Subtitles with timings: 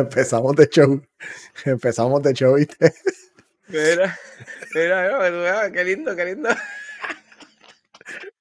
[0.00, 1.00] Empezamos de show.
[1.64, 2.92] Empezamos de show, ¿viste?
[3.68, 4.18] Mira,
[4.74, 6.48] mira, qué lindo, qué lindo.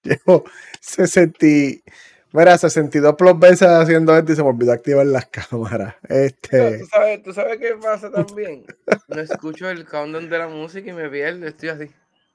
[0.04, 0.44] Llevo
[0.80, 1.46] 60,
[2.32, 5.96] mira, 62 plus veces haciendo esto y se me olvidó activar las cámaras.
[6.08, 6.80] Este...
[6.80, 8.66] ¿Tú, sabes, ¿Tú sabes qué pasa también?
[9.08, 11.92] No escucho el countdown de la música y me pierdo, estoy así.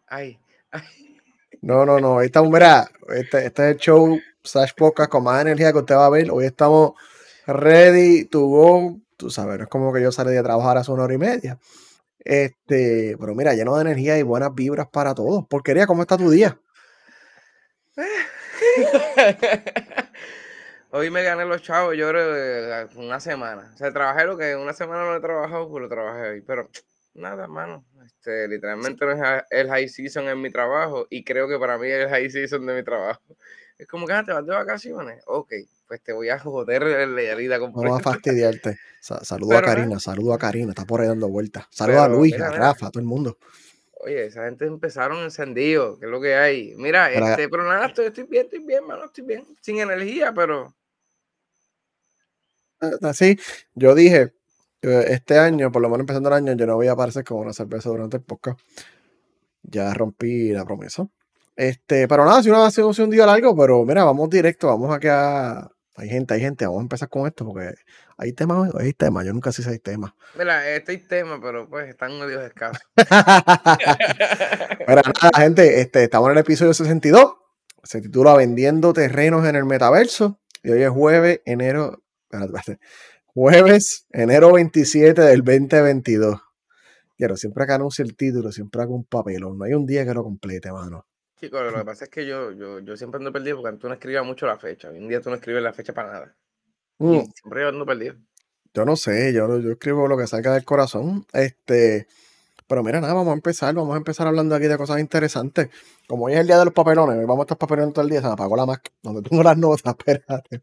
[0.07, 0.39] Ay,
[0.71, 0.83] ay.
[1.63, 2.21] No, no, no.
[2.21, 6.07] Esta, mira, este, este es el show Sash Podcast con más energía que usted va
[6.07, 6.31] a ver.
[6.31, 6.93] Hoy estamos
[7.47, 9.01] ready to go.
[9.17, 11.59] Tú sabes, no es como que yo salí de trabajar hace una hora y media.
[12.19, 15.47] Este, pero mira, lleno de energía y buenas vibras para todos.
[15.49, 16.59] Porquería, ¿cómo está tu día?
[20.91, 23.73] Hoy me gané los chavos, yo creo, una semana.
[23.75, 26.41] O sea, trabajé lo que una semana no he trabajado, pues lo trabajé hoy.
[26.43, 26.71] Pero
[27.15, 27.85] nada, mano.
[28.07, 31.89] Este, literalmente no es el high season en mi trabajo y creo que para mí
[31.89, 33.21] es el high season de mi trabajo.
[33.85, 35.23] Es como que ah, te vas de vacaciones.
[35.27, 35.53] Ok,
[35.87, 38.79] pues te voy a joder la vida con No a fastidiarte.
[38.99, 41.67] saludo a Karina, saludo a Karina, está por ahí dando vueltas.
[41.69, 43.37] Saludo a Luis, a Rafa, a todo el mundo.
[44.01, 46.75] Oye, esa gente empezaron encendido, que es lo que hay.
[46.77, 49.45] Mira, este, pero nada, estoy, bien, estoy bien, mano, estoy bien.
[49.61, 50.75] Sin energía, pero.
[53.03, 53.43] Así, ah,
[53.75, 54.33] yo dije,
[54.81, 57.37] eh, este año, por lo menos empezando el año, yo no voy a aparecer con
[57.37, 58.59] una cerveza durante el podcast.
[59.63, 61.07] Ya rompí la promesa.
[61.57, 64.99] Este, pero nada, si uno hace un día largo, pero mira, vamos directo, vamos a
[64.99, 67.75] que hay gente, hay gente, vamos a empezar con esto porque
[68.17, 70.13] hay temas, hay temas, yo nunca sé si hay temas.
[70.37, 72.83] Mira, este hay temas, pero pues están medio escasos.
[72.97, 77.37] Mira, nada, gente, este, estamos en el episodio 62,
[77.85, 82.03] se titula Vendiendo terrenos en el metaverso y hoy es jueves, enero,
[83.27, 86.41] jueves, enero 27 del 2022.
[87.17, 90.15] Quiero, siempre acá anuncio el título, siempre hago un papelón, no hay un día que
[90.15, 91.07] lo complete, mano.
[91.45, 93.95] Chicos, lo que pasa es que yo, yo, yo siempre ando perdido porque tú no
[93.95, 94.89] escribías mucho la fecha.
[94.89, 96.37] Hoy en día tú no escribes la fecha para nada.
[96.99, 97.21] Mm.
[97.35, 98.15] siempre yo ando perdido.
[98.73, 101.27] Yo no sé, yo, yo escribo lo que salga del corazón.
[101.35, 102.07] Este,
[102.67, 105.69] pero mira, nada, vamos a empezar, vamos a empezar hablando aquí de cosas interesantes.
[106.09, 108.23] Como hoy es el día de los papelones, vamos a estar papelando todo el día,
[108.23, 110.63] se me apagó la Mac, donde tengo las notas, espérate.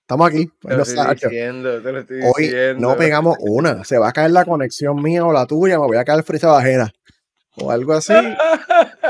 [0.00, 0.48] Estamos aquí.
[0.60, 3.84] Te lo estoy diciendo, te lo estoy Hoy no pegamos una.
[3.84, 6.48] Se va a caer la conexión mía o la tuya, me voy a caer frisa
[6.48, 6.92] bajera
[7.56, 8.14] o algo así.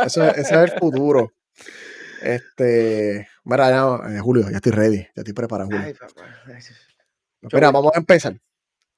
[0.05, 1.33] ese es el futuro.
[2.23, 5.95] Este, mira, ya, eh, Julio, ya estoy ready, ya estoy preparado, Julio.
[7.53, 8.37] Mira, vamos a empezar.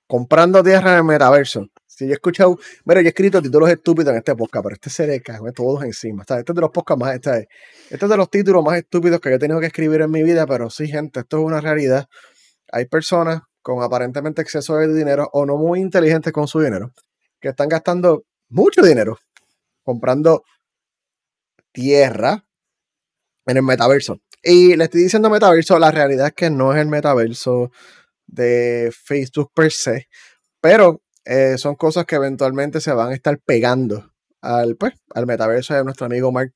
[0.07, 1.67] Comprando tierra en el metaverso.
[1.87, 4.91] Si yo he escuchado, mira, yo he escrito títulos estúpidos en este podcast, pero este
[4.91, 6.23] se le cae todos encima.
[6.23, 7.49] Este es de los podcasts más, este,
[7.91, 10.23] este es de los títulos más estúpidos que yo he tenido que escribir en mi
[10.23, 12.07] vida, pero sí, gente, esto es una realidad.
[12.73, 16.93] Hay personas con aparentemente exceso de dinero o no muy inteligentes con su dinero
[17.41, 19.19] que están gastando mucho dinero
[19.83, 20.45] comprando
[21.73, 22.45] tierra
[23.47, 24.21] en el metaverso.
[24.43, 27.71] Y le estoy diciendo metaverso, la realidad es que no es el metaverso
[28.27, 30.09] de Facebook per se,
[30.61, 34.11] pero eh, son cosas que eventualmente se van a estar pegando
[34.41, 36.53] al, pues, al metaverso de nuestro amigo Mark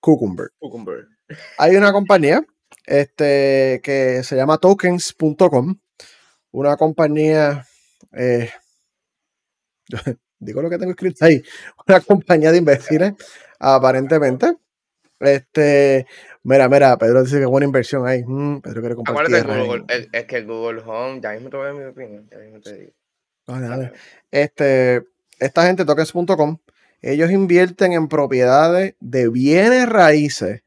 [0.00, 0.48] Cucumber.
[1.58, 2.42] Hay una compañía
[2.86, 5.80] este, que se llama tokens.com,
[6.52, 7.66] una compañía
[8.12, 8.50] eh,
[10.38, 11.42] digo lo que tengo escrito ahí,
[11.86, 13.14] una compañía de imbéciles,
[13.58, 14.56] aparentemente.
[15.18, 16.06] Este,
[16.42, 18.22] mira, mira, Pedro dice que buena inversión ahí.
[18.24, 19.36] Mm, Pedro quiere compartir.
[20.12, 22.76] es que el Google Home, ya mismo te voy a mi opinión, ya mismo te
[22.76, 22.92] digo.
[24.30, 25.04] Este,
[25.38, 26.58] esta gente, tokens.com,
[27.00, 30.62] ellos invierten en propiedades de bienes raíces.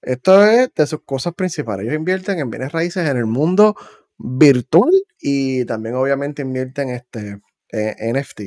[0.00, 1.84] Esto es de sus cosas principales.
[1.84, 3.76] Ellos invierten en bienes raíces en el mundo
[4.16, 4.90] virtual
[5.20, 7.40] y también obviamente invierten este,
[7.72, 8.40] eh, NFT.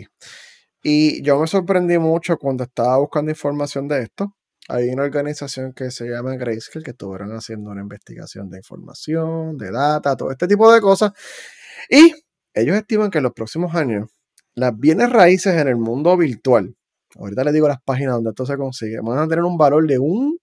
[0.83, 4.35] Y yo me sorprendí mucho cuando estaba buscando información de esto.
[4.67, 9.71] Hay una organización que se llama Grayscale que estuvieron haciendo una investigación de información, de
[9.71, 11.11] data, todo este tipo de cosas.
[11.89, 12.13] Y
[12.53, 14.09] ellos estiman que en los próximos años
[14.53, 16.75] las bienes raíces en el mundo virtual,
[17.15, 19.99] ahorita les digo las páginas donde esto se consigue, van a tener un valor de
[19.99, 20.37] un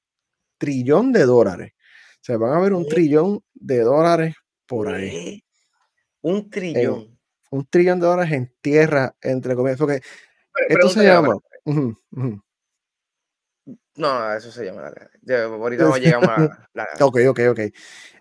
[0.58, 1.72] trillón de dólares.
[2.20, 4.34] Se van a ver un trillón de dólares
[4.66, 5.42] por ahí.
[6.20, 7.17] Un trillón
[7.50, 9.78] un trillón de dólares en tierra, entre comillas.
[9.78, 10.00] Porque
[10.68, 11.36] esto se llama.
[13.96, 14.92] No, eso se llama.
[15.26, 17.60] ahorita no llegamos a la, Ok, ok, ok.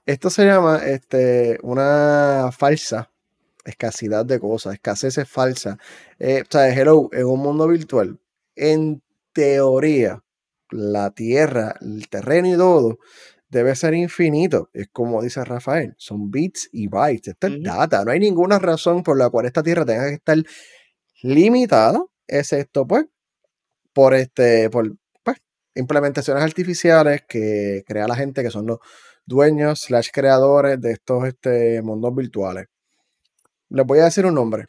[0.06, 3.12] Esto se llama este, una falsa
[3.64, 5.78] escasidad de cosas, escasez es falsa.
[6.20, 8.20] Eh, o sea, hello, en un mundo virtual,
[8.56, 9.04] en
[9.34, 10.24] teoría,
[10.72, 13.00] la tierra, el terreno y todo
[13.50, 14.70] debe ser infinito.
[14.74, 17.30] Es como dice Rafael, son bits y bytes.
[17.30, 18.04] Esto es data.
[18.04, 20.38] No hay ninguna razón por la cual esta tierra tenga que estar
[21.22, 23.06] limitada, excepto pues
[23.94, 25.38] por este, por pues,
[25.76, 28.80] implementaciones artificiales que crea la gente que son los
[29.26, 32.68] dueños slash creadores de estos este, mundos virtuales.
[33.70, 34.68] les voy a decir un nombre.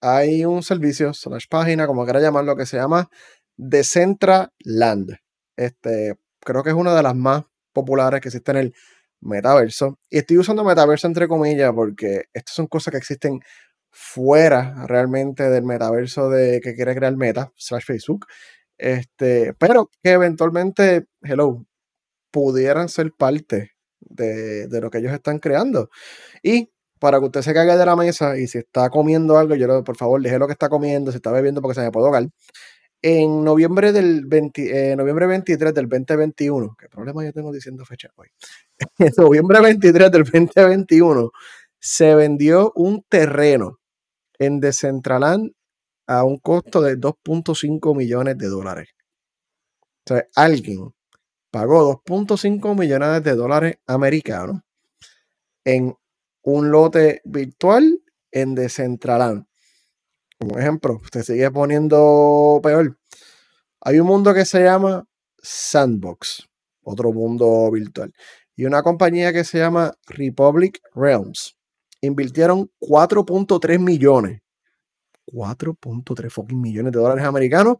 [0.00, 3.10] Hay un servicio, slash página, como quiera llamarlo, que se llama
[3.56, 5.18] Decentraland.
[5.56, 7.44] Este, creo que es una de las más
[7.80, 8.74] populares que existe en el
[9.20, 9.98] metaverso.
[10.10, 13.40] Y estoy usando metaverso entre comillas porque estas son cosas que existen
[13.90, 18.26] fuera realmente del metaverso de que quiere crear Meta, slash Facebook.
[18.78, 21.66] Este, pero que eventualmente, hello,
[22.30, 25.90] pudieran ser parte de, de, lo que ellos están creando.
[26.42, 26.70] Y
[27.00, 29.96] para que usted se caiga de la mesa y si está comiendo algo, yo por
[29.96, 32.28] favor, deje lo que está comiendo, si está bebiendo porque se me puede ahogar.
[33.02, 38.10] En noviembre del 20, eh, noviembre 23 del 2021, ¿qué problema yo tengo diciendo fecha
[38.16, 38.28] hoy?
[38.98, 41.30] en noviembre 23 del 2021
[41.78, 43.78] se vendió un terreno
[44.38, 45.52] en Decentraland
[46.08, 48.88] a un costo de 2.5 millones de dólares.
[50.10, 50.92] O alguien
[51.50, 54.60] pagó 2.5 millones de dólares americanos
[55.64, 55.94] en
[56.42, 58.00] un lote virtual
[58.32, 59.47] en Decentraland.
[60.38, 62.96] Como ejemplo, usted sigue poniendo peor.
[63.80, 65.04] Hay un mundo que se llama
[65.42, 66.48] Sandbox,
[66.82, 68.12] otro mundo virtual.
[68.54, 71.56] Y una compañía que se llama Republic Realms.
[72.00, 74.40] Invirtieron 4.3 millones.
[75.26, 77.78] 4.3 millones de dólares americanos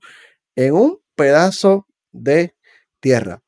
[0.56, 2.54] en un pedazo de
[3.00, 3.42] tierra.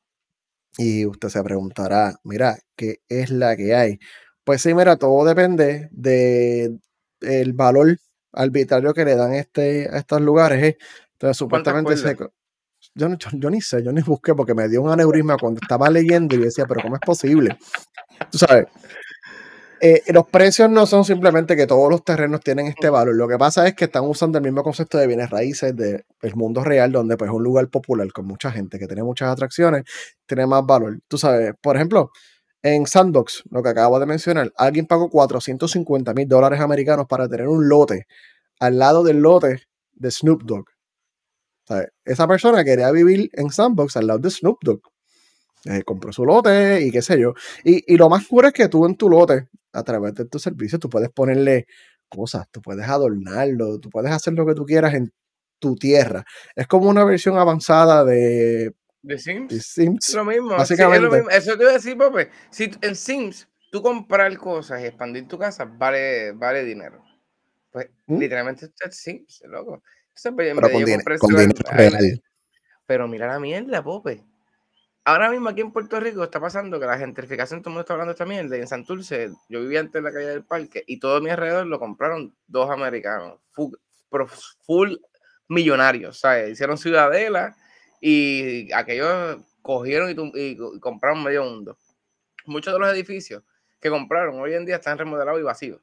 [0.77, 3.99] Y usted se preguntará, mira, ¿qué es la que hay?
[4.45, 6.79] Pues sí, mira, todo depende del
[7.19, 7.97] el valor
[8.33, 10.63] arbitrario que le dan este, a estos lugares.
[10.63, 10.77] ¿eh?
[11.13, 11.93] Entonces, supuestamente
[12.95, 16.35] Yo, yo, ni sé, yo ni busqué porque me dio un aneurisma cuando estaba leyendo
[16.35, 17.57] y decía, pero ¿cómo es posible?
[18.31, 18.67] Tú sabes,
[19.83, 23.15] eh, los precios no son simplemente que todos los terrenos tienen este valor.
[23.15, 26.05] Lo que pasa es que están usando el mismo concepto de bienes raíces del
[26.35, 29.83] mundo real, donde pues un lugar popular con mucha gente que tiene muchas atracciones,
[30.27, 30.99] tiene más valor.
[31.07, 32.11] Tú sabes, por ejemplo,
[32.63, 37.47] en Sandbox, lo que acabo de mencionar, alguien pagó 450 mil dólares americanos para tener
[37.47, 38.05] un lote
[38.59, 39.63] al lado del lote
[39.93, 40.65] de Snoop Dogg.
[42.03, 44.81] Esa persona quería vivir en Sandbox al lado de Snoop Dogg.
[45.65, 47.33] Eh, compró su lote y qué sé yo.
[47.63, 50.79] Y, lo más puro es que tú en tu lote, a través de tu servicio,
[50.79, 51.65] tú puedes ponerle
[52.09, 55.13] cosas, tú puedes adornarlo, tú puedes hacer lo que tú quieras en
[55.59, 56.25] tu tierra.
[56.55, 59.65] Es como una versión avanzada de ¿De Sims?
[59.65, 60.13] Sims.
[60.13, 60.49] Lo mismo.
[60.49, 61.05] Básicamente.
[61.05, 61.29] lo mismo.
[61.29, 62.29] Eso te iba a decir, Pope.
[62.49, 67.03] Si en Sims tú comprar cosas y expandir tu casa vale, vale dinero.
[67.71, 68.19] Pues ¿Mm?
[68.19, 69.81] literalmente esto es Sims, loco.
[70.13, 70.69] Pues, pero,
[71.19, 72.21] con, dinero,
[72.85, 74.23] pero mira la mierda, Pope.
[75.03, 77.93] Ahora mismo aquí en Puerto Rico está pasando que la gentrificación, todo el mundo está
[77.93, 78.57] hablando de esta mierda.
[78.57, 81.65] Y en Santurce, yo vivía antes en la calle del parque y todo mi alrededor
[81.65, 83.73] lo compraron dos americanos, full,
[84.63, 84.95] full
[85.47, 86.51] millonarios, ¿sabes?
[86.51, 87.55] Hicieron ciudadela
[88.01, 91.77] y aquellos cogieron y, compraron medio mundo.
[92.45, 93.43] Muchos de los edificios
[93.79, 95.81] que compraron hoy en día están remodelados y vacíos.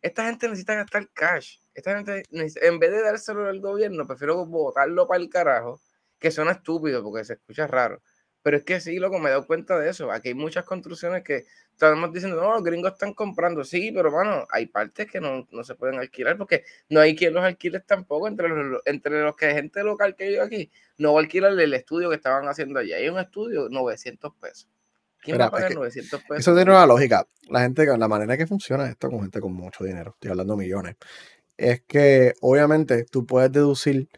[0.00, 1.58] Esta gente necesita gastar cash.
[1.74, 5.80] Esta gente, en vez de dárselo al gobierno, prefiero botarlo para el carajo,
[6.18, 8.00] que suena estúpido porque se escucha raro.
[8.46, 10.12] Pero es que sí, loco, me he dado cuenta de eso.
[10.12, 13.64] Aquí hay muchas construcciones que estamos diciendo, no, los gringos están comprando.
[13.64, 17.42] Sí, pero bueno, hay partes que no, se pueden alquilar porque no hay quien los
[17.42, 18.28] alquiles tampoco.
[18.28, 21.58] Entre los, entre los que hay gente local que vive aquí, no va a alquilar
[21.58, 22.92] el estudio que estaban haciendo allí.
[22.92, 24.68] Hay un estudio, 900 pesos.
[25.22, 26.38] ¿Quién va a pagar 900 pesos?
[26.38, 27.26] Eso tiene una lógica.
[27.48, 30.94] La gente, la manera que funciona esto con gente con mucho dinero, estoy hablando millones,
[31.56, 34.08] es que obviamente tú puedes deducir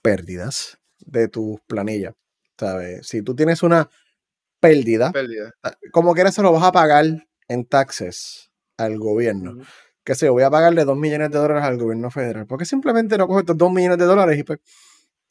[0.00, 2.14] pérdidas de tus planillas.
[2.58, 3.06] ¿Sabes?
[3.06, 3.88] Si tú tienes una
[4.60, 5.12] pérdida,
[5.62, 7.04] ah, como quieras se lo vas a pagar
[7.48, 9.58] en taxes al gobierno.
[10.04, 12.46] Que sé, voy a pagarle 2 millones de dólares al gobierno federal.
[12.46, 14.58] Porque simplemente no cojo estos 2 millones de dólares y pues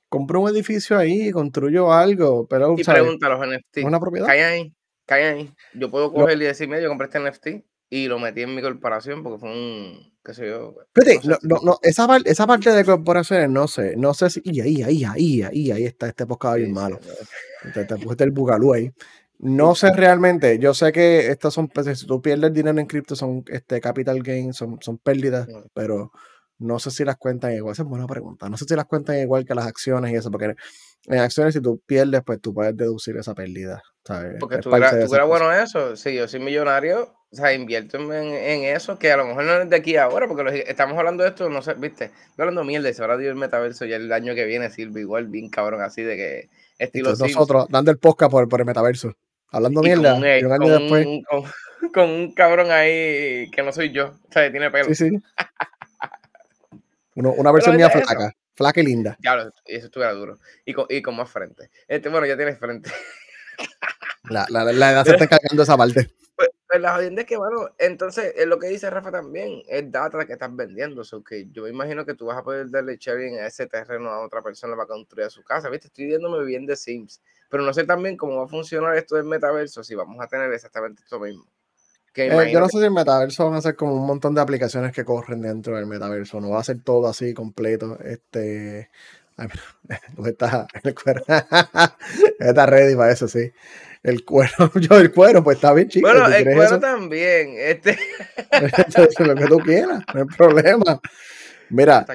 [0.10, 2.48] compro un edificio ahí, construyo algo.
[2.48, 3.80] Pero, y pregunta a los NFT.
[3.84, 4.28] ¿Una propiedad?
[4.28, 4.74] Cae ahí,
[5.06, 5.54] cae ahí.
[5.74, 9.24] Yo puedo coger y decirme, yo compré este NFT y lo metí en mi corporación
[9.24, 10.76] porque fue un, qué sé yo.
[11.44, 15.06] no, no, esa, esa, parte de corporaciones no sé, no sé si, y ahí, ahí,
[15.06, 17.00] ahí, ahí, ahí está este podcast bien malo.
[17.74, 18.92] te, te, pusiste el bugalú ahí.
[19.40, 23.16] No sé realmente, yo sé que estas son, pues, si tú pierdes dinero en cripto
[23.16, 26.12] son este, capital gains, son, son pérdidas, pero
[26.60, 27.72] no sé si las cuentan igual.
[27.72, 28.50] Esa es buena pregunta.
[28.50, 30.56] No sé si las cuentan igual que las acciones y eso, porque
[31.06, 33.82] en acciones si tú pierdes, pues tú puedes deducir esa pérdida.
[34.40, 35.96] Porque tú eras bueno eso.
[35.96, 39.62] Si yo soy millonario, o sea, invierto en, en, eso, que a lo mejor no
[39.62, 42.90] es de aquí ahora, porque estamos hablando de esto, no sé, viste, estoy hablando mierda,
[42.90, 45.82] y se ahora dio el metaverso ya el año que viene sirve igual, bien cabrón,
[45.82, 49.14] así de que estilo Nosotros, dando el podcast por, por el metaverso,
[49.50, 51.08] hablando mierda, con un, y un año después.
[51.94, 54.86] Con, un cabrón ahí que no soy yo, o sea, tiene pelo.
[54.86, 55.22] Sí, sí.
[57.14, 59.16] una versión mía flaca, flaca y linda.
[59.24, 60.40] Ya, eso estuviera duro.
[60.66, 61.70] Y con, y con más frente.
[61.88, 62.90] Este, bueno, ya tienes frente.
[64.24, 66.10] La, la, la edad se está cargando esa parte.
[66.68, 70.26] Pues, la jodienda es que, bueno, entonces es lo que dice Rafa también, es data
[70.26, 71.04] que estás vendiendo.
[71.04, 74.10] So que yo me imagino que tú vas a poder darle sharing a ese terreno
[74.10, 75.70] a otra persona para construir su casa.
[75.70, 75.88] ¿Viste?
[75.88, 79.26] Estoy viéndome bien de Sims, pero no sé también cómo va a funcionar esto del
[79.26, 81.46] metaverso, si vamos a tener exactamente esto mismo.
[82.18, 84.92] Eh, yo no sé si el metaverso van a ser como un montón de aplicaciones
[84.92, 88.00] que corren dentro del metaverso, no va a ser todo así completo.
[88.04, 88.90] Este.
[89.36, 89.50] Ay,
[90.26, 90.68] está
[92.40, 93.52] está ready para eso, sí.
[94.08, 96.08] El cuero, yo el cuero, pues está bien chico.
[96.08, 97.56] Bueno, el cuero también.
[97.58, 98.00] Este.
[99.20, 101.02] lo que tú quieras, no hay problema.
[101.70, 102.06] Mira,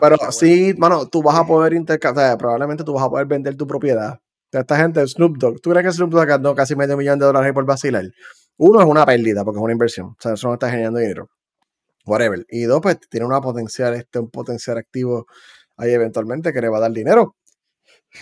[0.00, 3.64] pero sí, mano, tú vas a poder intercambiar, probablemente tú vas a poder vender tu
[3.64, 4.18] propiedad.
[4.50, 7.52] Esta gente, Snoop Dogg, ¿tú crees que Snoop Dogg ganó casi medio millón de dólares
[7.52, 8.06] por vacilar?
[8.56, 11.30] Uno es una pérdida porque es una inversión, o sea, eso no está generando dinero.
[12.06, 12.44] Whatever.
[12.48, 15.26] Y dos, pues tiene una potencial, este, un potencial activo
[15.76, 17.36] ahí eventualmente que le va a dar dinero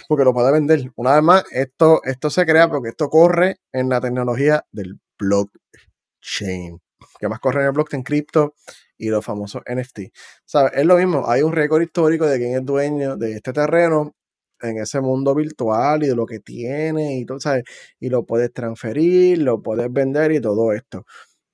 [0.08, 0.92] porque lo puede vender.
[0.96, 6.80] Una vez más, esto, esto se crea porque esto corre en la tecnología del blockchain.
[7.18, 8.54] Que más corre en el blockchain cripto
[8.96, 10.12] y los famosos NFT.
[10.44, 10.72] ¿Sabes?
[10.74, 14.14] Es lo mismo, hay un récord histórico de quién es dueño de este terreno
[14.60, 17.64] en ese mundo virtual y de lo que tiene y todo, ¿sabes?
[18.00, 21.04] Y lo puedes transferir, lo puedes vender y todo esto.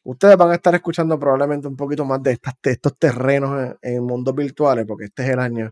[0.04, 4.04] Ustedes van a estar escuchando probablemente un poquito más de, estas, estos terrenos en, en
[4.04, 5.70] mundos virtuales, porque este es el año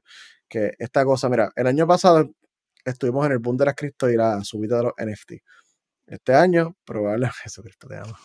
[0.49, 2.31] que esta cosa, mira, el año pasado
[2.85, 5.33] estuvimos en el boom de las cripto y la subida de los NFT.
[6.07, 8.17] Este año, probablemente, Jesucristo te.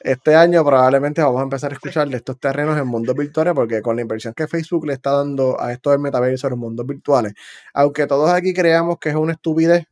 [0.00, 3.82] Este año probablemente vamos a empezar a escuchar de estos terrenos en mundos virtuales, porque
[3.82, 7.34] con la inversión que Facebook le está dando a estos del metaverso en mundos virtuales,
[7.74, 9.84] aunque todos aquí creamos que es una estupidez,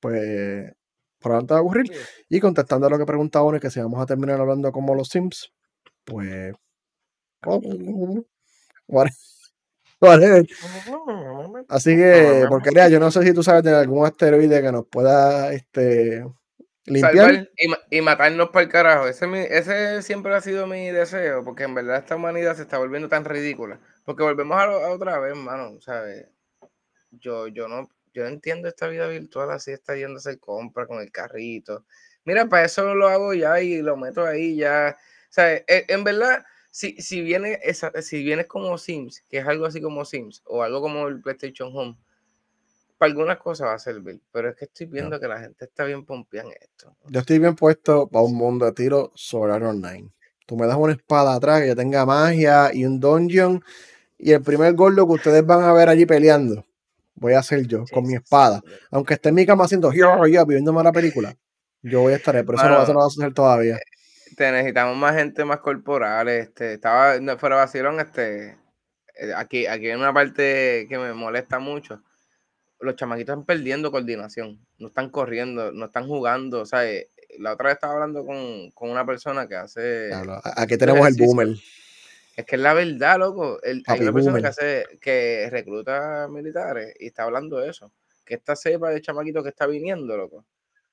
[0.00, 0.72] pues
[1.20, 1.92] probablemente va a ocurrir.
[2.28, 5.08] Y contestando a lo que preguntaba uno, que si vamos a terminar hablando como los
[5.08, 5.52] Sims,
[6.04, 6.54] pues.
[11.68, 15.52] Así que, porque yo no sé si tú sabes de algún asteroide que nos pueda
[15.52, 16.24] este,
[16.86, 17.48] limpiar.
[17.88, 19.06] Y, matarnos para el carajo.
[19.06, 23.08] Ese, ese, siempre ha sido mi deseo, porque en verdad esta humanidad se está volviendo
[23.08, 23.78] tan ridícula.
[24.04, 25.80] Porque volvemos a, otra vez, mano.
[25.80, 26.26] ¿sabes?
[27.12, 31.00] Yo, yo, no, yo entiendo esta vida virtual así, está yendo a hacer compra con
[31.00, 31.84] el carrito.
[32.24, 34.96] Mira, para eso lo hago ya y lo meto ahí ya.
[34.98, 39.66] O sea, en verdad si, si, viene esa, si vienes como Sims, que es algo
[39.66, 41.98] así como Sims, o algo como el PlayStation Home,
[42.96, 45.84] para algunas cosas va a servir, pero es que estoy viendo que la gente está
[45.84, 46.96] bien pompeada en esto.
[47.08, 50.08] Yo estoy bien puesto para un mundo de tiro Solar Online.
[50.46, 53.62] Tú me das una espada atrás que tenga magia y un dungeon,
[54.16, 56.64] y el primer gordo que ustedes van a ver allí peleando,
[57.16, 58.62] voy a ser yo, con mi espada.
[58.90, 61.36] Aunque esté en mi cama haciendo yo, yo, viviéndome la película,
[61.82, 63.78] yo voy a estar ahí, pero eso, no, eso no va a suceder todavía
[64.50, 66.28] necesitamos más gente más corporal.
[66.28, 68.58] Este, estaba fuera vacilón, este,
[69.14, 72.02] eh, aquí, aquí hay una parte que me molesta mucho.
[72.80, 76.62] Los chamaquitos están perdiendo coordinación, no están corriendo, no están jugando.
[76.62, 80.10] O sea, eh, la otra vez estaba hablando con, con una persona que hace.
[80.56, 81.48] aquí tenemos el boomer.
[82.34, 83.60] Es que es la verdad, loco.
[83.62, 87.92] hay una persona que hace, que recluta militares y está hablando de eso.
[88.24, 90.44] Que esta cepa de chamaquito que está viniendo, loco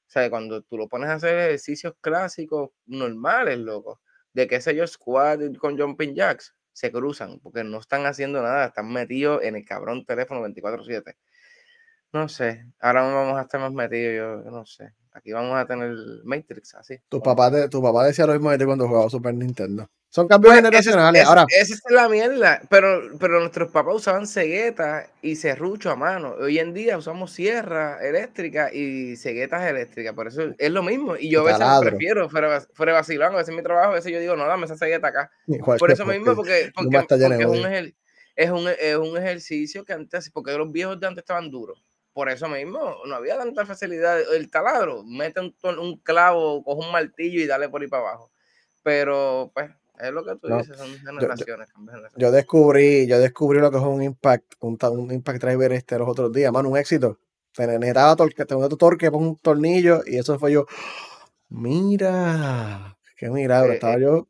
[0.10, 4.02] o sea, cuando tú lo pones a hacer ejercicios clásicos normales, loco,
[4.34, 8.66] de qué sé yo, squat con jumping jacks, se cruzan porque no están haciendo nada,
[8.66, 11.16] están metidos en el cabrón teléfono 24/7.
[12.12, 14.96] No sé, ahora vamos a estar más metidos, yo no sé.
[15.12, 16.98] Aquí vamos a tener Matrix, así.
[17.08, 19.88] Tu papá, tu papá decía lo mismo de ti cuando jugaba Super Nintendo.
[20.12, 21.26] Son cambios pues, generacionales.
[21.26, 21.46] Ahora.
[21.50, 22.62] Esa es la mierda.
[22.70, 26.36] Pero, pero nuestros papás usaban ceguetas y serrucho a mano.
[26.40, 30.16] Hoy en día usamos sierra eléctrica y ceguetas eléctricas.
[30.16, 31.16] Por eso es lo mismo.
[31.16, 34.20] Y yo a veces prefiero, fuera, fuera vacilando, a veces mi trabajo, a veces yo
[34.20, 35.32] digo, no, dame esa cegueta acá.
[35.78, 37.94] por eso mismo, porque, porque, es, un,
[38.36, 42.30] es, un, es un ejercicio que antes, porque los viejos de antes estaban duros por
[42.30, 44.20] eso mismo, no había tanta facilidad.
[44.34, 48.32] El taladro, mete un, un, clavo, coge un martillo y dale por ahí para abajo.
[48.84, 49.70] Pero, pues,
[50.00, 51.70] es lo que tú dices, son generaciones,
[52.16, 56.08] yo, descubrí, yo descubrí lo que es un impact, un, un impact driver este los
[56.08, 57.20] otros días, mano, un éxito.
[57.58, 60.66] Necesitaba torque, tengo tu torque, un tornillo, y eso fue yo.
[61.50, 64.28] Mira, qué milagro, eh, estaba eh, yo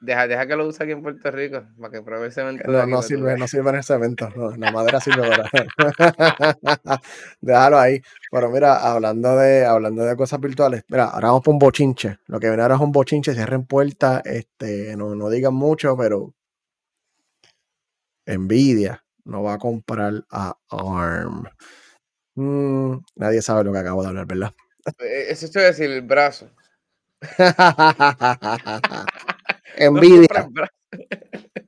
[0.00, 2.70] Deja, deja que lo use aquí en Puerto Rico, para que pruebe el cemento.
[2.70, 5.50] No, no sirve, no sirve en el cemento, no, la madera sirve para.
[7.40, 8.00] Déjalo ahí.
[8.30, 12.18] Pero mira, hablando de, hablando de cosas virtuales, mira, ahora vamos por un bochinche.
[12.28, 16.32] Lo que viene ahora es un bochinche, cierren puertas, este, no, no digan mucho, pero
[18.26, 21.44] Nvidia no va a comprar a ARM.
[22.36, 24.54] Mm, nadie sabe lo que acabo de hablar, ¿verdad?
[24.98, 26.48] Eh, eso estoy decir, el brazo.
[29.80, 30.48] Envidia.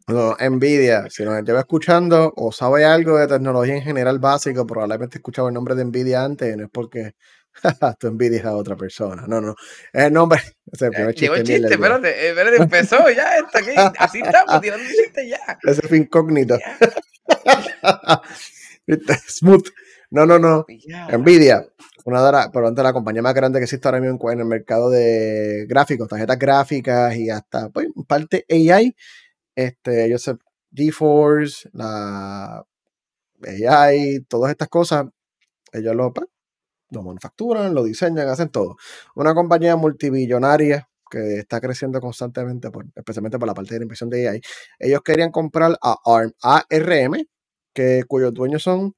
[0.08, 1.08] No, envidia.
[1.08, 5.54] Si nos lleva escuchando o sabe algo de tecnología en general básico, probablemente escuchado el
[5.54, 7.14] nombre de Nvidia antes, no es porque
[7.98, 9.24] tú envidias a otra persona.
[9.26, 9.54] No, no.
[9.92, 10.40] Es el nombre,
[10.72, 11.60] Ese es el primer Llegó el chiste.
[11.60, 12.10] chiste, mierda del día.
[12.10, 15.58] espérate, espérate, empezó ya, está aquí, así estamos, tirando chistes ya.
[15.62, 16.58] Ese fue incógnito.
[19.28, 19.68] Smooth.
[20.10, 20.66] No, no, no.
[20.86, 21.64] ya.
[22.04, 24.90] Una de las, probablemente la compañía más grande que existe ahora mismo en el mercado
[24.90, 28.96] de gráficos, tarjetas gráficas y hasta, pues, parte AI.
[29.56, 30.36] Este, ellos se,
[30.74, 32.64] GeForce, la
[33.46, 35.06] AI, todas estas cosas,
[35.72, 36.28] ellos lo, pues,
[36.90, 38.76] lo manufacturan, lo diseñan, hacen todo.
[39.16, 44.10] Una compañía multibillonaria que está creciendo constantemente, por- especialmente por la parte de la impresión
[44.10, 44.42] de AI.
[44.80, 47.26] Ellos querían comprar a ARM, ARM,
[47.74, 48.94] que, cuyos dueños son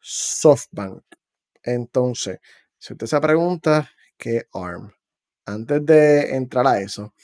[0.00, 1.02] SoftBank.
[1.62, 2.38] Entonces,
[2.78, 4.92] si usted se pregunta, ¿qué ARM?
[5.46, 7.14] Antes de entrar a eso,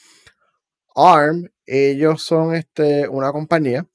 [0.95, 3.87] ARM, ellos son este, una compañía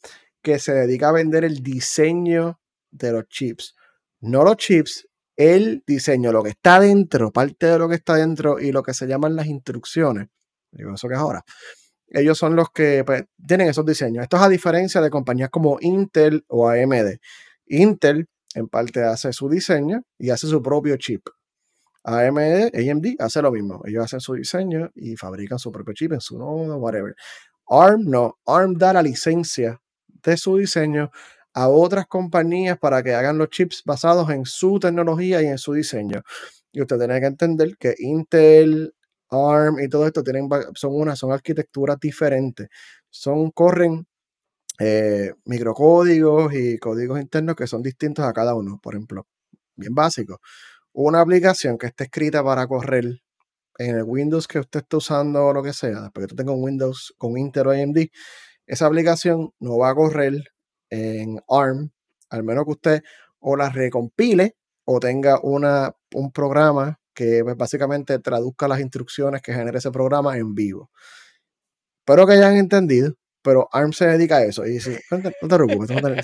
[0.42, 2.60] que se dedica a vender el diseño
[2.90, 3.74] de los chips.
[4.20, 8.60] No los chips, el diseño, lo que está dentro, parte de lo que está dentro
[8.60, 10.28] y lo que se llaman las instrucciones.
[10.70, 11.44] Digo, eso que es ahora.
[12.08, 14.22] Ellos son los que pues, tienen esos diseños.
[14.22, 17.18] Esto es a diferencia de compañías como Intel o AMD.
[17.66, 21.26] Intel en parte hace su diseño y hace su propio chip.
[22.04, 23.80] AMD, AMD hace lo mismo.
[23.84, 27.14] Ellos hacen su diseño y fabrican su propio chip en su nodo, whatever.
[27.66, 28.38] ARM no.
[28.46, 29.80] ARM da la licencia
[30.22, 31.10] de su diseño
[31.54, 35.72] a otras compañías para que hagan los chips basados en su tecnología y en su
[35.72, 36.22] diseño.
[36.72, 38.94] Y usted tiene que entender que Intel,
[39.30, 42.68] ARM y todo esto tienen, son una, son arquitecturas diferentes.
[43.08, 44.06] Son, corren
[44.78, 48.80] eh, microcódigos y códigos internos que son distintos a cada uno.
[48.82, 49.26] Por ejemplo,
[49.76, 50.40] bien básico.
[50.92, 53.22] Una aplicación que esté escrita para correr
[53.78, 56.52] en el Windows que usted está usando o lo que sea, después que usted tenga
[56.52, 57.98] un Windows con Intel o AMD,
[58.66, 60.34] esa aplicación no va a correr
[60.90, 61.90] en ARM,
[62.30, 63.02] al menos que usted
[63.40, 69.52] o la recompile o tenga una, un programa que pues, básicamente traduzca las instrucciones que
[69.52, 70.90] genera ese programa en vivo.
[72.00, 73.14] Espero que hayan entendido,
[73.44, 74.66] pero ARM se dedica a eso.
[74.66, 75.90] Y dice, no te, no te preocupes.
[75.90, 76.22] no te-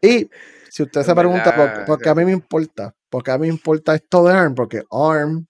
[0.00, 0.30] Y
[0.70, 2.94] si usted se pregunta, ¿por, qué a mí me importa?
[3.10, 4.54] ¿Por qué a mí me importa esto de ARM?
[4.54, 5.44] Porque ARM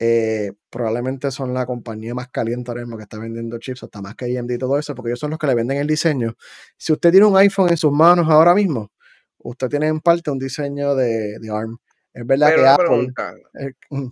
[0.00, 4.16] eh, probablemente son la compañía más caliente ahora mismo que está vendiendo chips, hasta más
[4.16, 6.36] que AMD y todo eso, porque ellos son los que le venden el diseño.
[6.76, 8.90] Si usted tiene un iPhone en sus manos ahora mismo,
[9.38, 11.78] usted tiene en parte un diseño de, de ARM.
[12.12, 12.86] Es verdad Pero que Apple...
[12.86, 14.08] pregunta, eh, mm,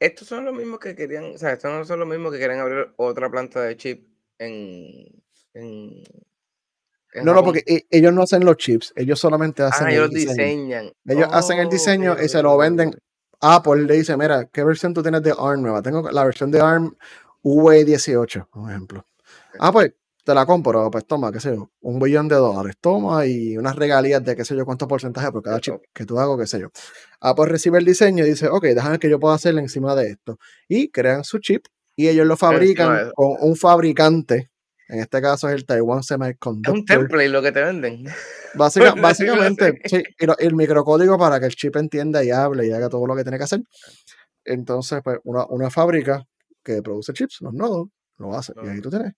[0.00, 2.60] estos son los mismos que querían, o sea, estos no son los mismos que quieren
[2.60, 5.22] abrir otra planta de chip en,
[7.24, 10.10] no, no, porque e- ellos no hacen los chips, ellos solamente hacen Ah, el ellos
[10.10, 10.32] diseño.
[10.34, 10.92] diseñan.
[11.06, 12.92] Ellos hacen el Oh, diseño y se lo venden.
[13.40, 15.82] Apple le dice, mira, ¿qué versión tú tienes de ARM nueva?
[15.82, 16.96] Tengo la versión de ARM
[17.42, 19.04] V18, por ejemplo.
[19.58, 19.92] Ah, pues
[20.24, 23.74] te la compro, pues toma, qué sé yo, un billón de dólares, toma y unas
[23.76, 26.60] regalías de qué sé yo cuánto porcentaje por cada chip que tú hago, qué sé
[26.60, 26.68] yo.
[27.20, 30.38] Apple recibe el diseño y dice, ok, déjame que yo pueda hacerle encima de esto.
[30.68, 31.64] Y crean su chip
[31.98, 34.50] y ellos lo fabrican con un fabricante,
[34.88, 36.84] en este caso es el Taiwan Es un Semiconductor.
[36.86, 38.04] template lo que te venden.
[38.54, 40.02] Básica- básicamente, sí,
[40.38, 43.36] el microcódigo para que el chip entienda y hable y haga todo lo que tiene
[43.38, 43.60] que hacer.
[44.44, 46.24] Entonces, pues, una, una fábrica
[46.62, 48.52] que produce chips, los nodos, lo hace.
[48.64, 49.12] Y ahí tú tienes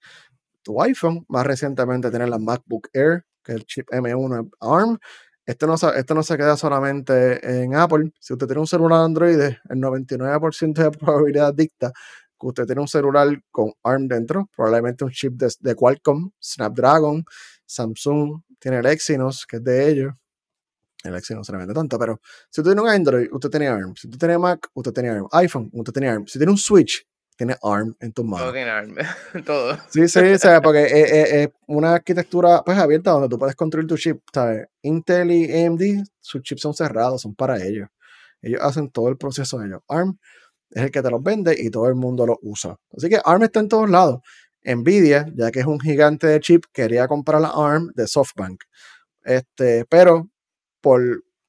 [0.62, 1.25] tu iPhone.
[1.29, 4.99] Más recientemente tienes la MacBook Air, que es el chip M1 ARM.
[5.47, 8.12] Esto no, se- esto no se queda solamente en Apple.
[8.21, 11.93] Si usted tiene un celular Android, el 99% de probabilidad dicta
[12.40, 17.24] que usted tiene un celular con ARM dentro, probablemente un chip de, de Qualcomm, Snapdragon,
[17.66, 20.12] Samsung, tiene el Exynos, que es de ellos.
[21.05, 23.68] El Exynos no se le vende tanto, pero si usted tiene un Android, usted tiene
[23.68, 23.94] ARM.
[23.96, 25.29] Si usted tiene Mac, usted tiene ARM.
[25.33, 26.26] iPhone, usted tiene ARM.
[26.26, 28.53] Si tiene un Switch, tiene ARM en tus Todo manos.
[28.53, 28.94] tiene ARM.
[29.46, 29.79] Todo.
[29.88, 33.57] Sí, sí, o sea, porque es, es- es una arquitectura pues abierta donde tú puedes
[33.57, 34.66] construir tu chip, ¿sabes?
[34.83, 37.88] Intel y AMD, sus chips son cerrados, son para ellos.
[38.42, 39.81] Ellos hacen todo el proceso de ellos.
[39.88, 40.18] ARM
[40.70, 42.76] es el que te los vende y todo el mundo lo usa.
[42.96, 44.20] Así que ARM está en todos lados.
[44.64, 48.62] Nvidia, ya que es un gigante de chip, quería comprar la ARM de SoftBank.
[49.24, 50.28] Este, pero
[50.80, 51.02] por,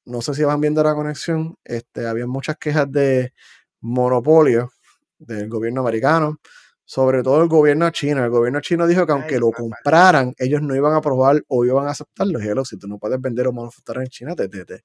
[0.04, 3.32] no sé si van viendo la conexión, este, había muchas quejas de
[3.80, 4.70] monopolio
[5.18, 6.38] del gobierno americano,
[6.84, 8.24] sobre todo el gobierno chino.
[8.24, 9.62] El gobierno chino dijo que aunque Ay, lo papá.
[9.62, 12.40] compraran, ellos no iban a aprobar o iban a aceptarlo.
[12.42, 14.82] Y hello, si tú no puedes vender o manufacturar en China, te, te, te,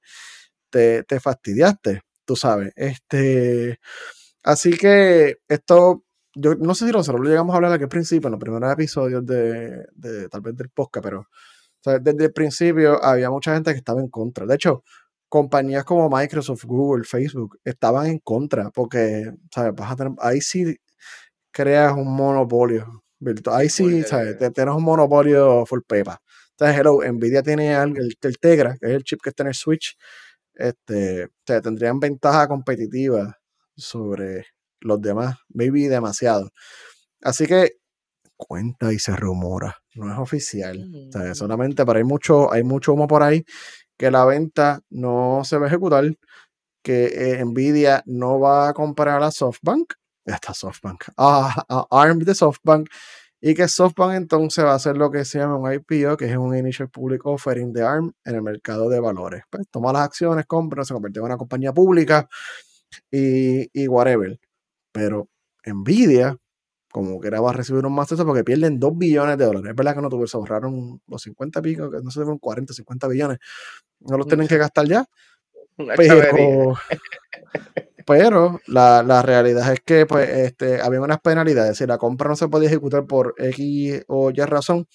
[0.70, 2.72] te, te fastidiaste, tú sabes.
[2.76, 3.78] Este,
[4.44, 8.28] así que esto, yo no sé si nosotros lo llegamos a hablar aquí al principio,
[8.28, 11.26] en los primeros episodios de, de tal vez del podcast, pero o
[11.84, 14.46] sea, desde el principio había mucha gente que estaba en contra.
[14.46, 14.82] De hecho,
[15.28, 19.74] compañías como Microsoft, Google, Facebook estaban en contra porque, ¿sabes?
[19.74, 20.76] Vas a tener, ahí sí
[21.52, 23.04] creas un monopolio.
[23.20, 23.56] virtual.
[23.60, 24.38] Ahí sí, ¿sabes?
[24.38, 26.20] Te- Tienes un monopolio full pepa.
[26.52, 29.48] Entonces, hello, Nvidia tiene algo, el, el Tegra, que es el chip que está en
[29.48, 29.96] el Switch,
[30.54, 33.36] este, o sea, tendrían ventaja competitiva
[33.78, 34.46] sobre
[34.80, 36.50] los demás, maybe demasiado.
[37.22, 37.72] Así que
[38.36, 40.88] cuenta y se rumora, no es oficial.
[41.08, 41.34] O sea, Mm.
[41.34, 43.44] solamente, pero hay mucho, hay mucho humo por ahí
[43.98, 46.04] que la venta no se va a ejecutar,
[46.84, 47.06] que
[47.40, 49.94] eh, Nvidia no va a comprar a SoftBank,
[50.26, 52.88] ya está SoftBank, a, a ARM de SoftBank,
[53.40, 56.36] y que SoftBank entonces va a hacer lo que se llama un IPO, que es
[56.36, 59.42] un Initial Public Offering de ARM en el mercado de valores.
[59.50, 62.28] Pues toma las acciones, compra, se convierte en una compañía pública
[63.10, 64.38] y, y whatever.
[64.92, 65.28] Pero
[65.66, 66.36] Nvidia,
[66.90, 69.44] como que era, va a recibir un más de eso porque pierden 2 billones de
[69.44, 69.70] dólares.
[69.70, 72.72] Es verdad que no tuvieron, se ahorraron los 50 pico, que no sé, fueron 40,
[72.74, 73.38] 50 billones.
[74.00, 75.04] No los tienen que gastar ya.
[75.76, 75.94] Una.
[75.94, 76.74] Pero,
[78.06, 81.78] pero la, la realidad es que pues, este, había unas penalidades.
[81.78, 84.86] Si la compra no se podía ejecutar por X o Y razón,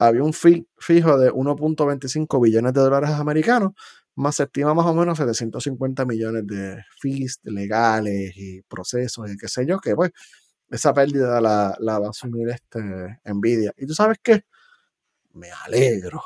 [0.00, 3.72] había un fee fijo de 1.25 billones de dólares americanos,
[4.20, 9.48] más se estima más o menos 750 millones de fees legales y procesos y qué
[9.48, 10.12] sé yo, que pues
[10.70, 12.80] esa pérdida la, la va a asumir este
[13.24, 13.72] Nvidia.
[13.76, 14.44] ¿Y tú sabes qué?
[15.32, 16.22] Me alegro.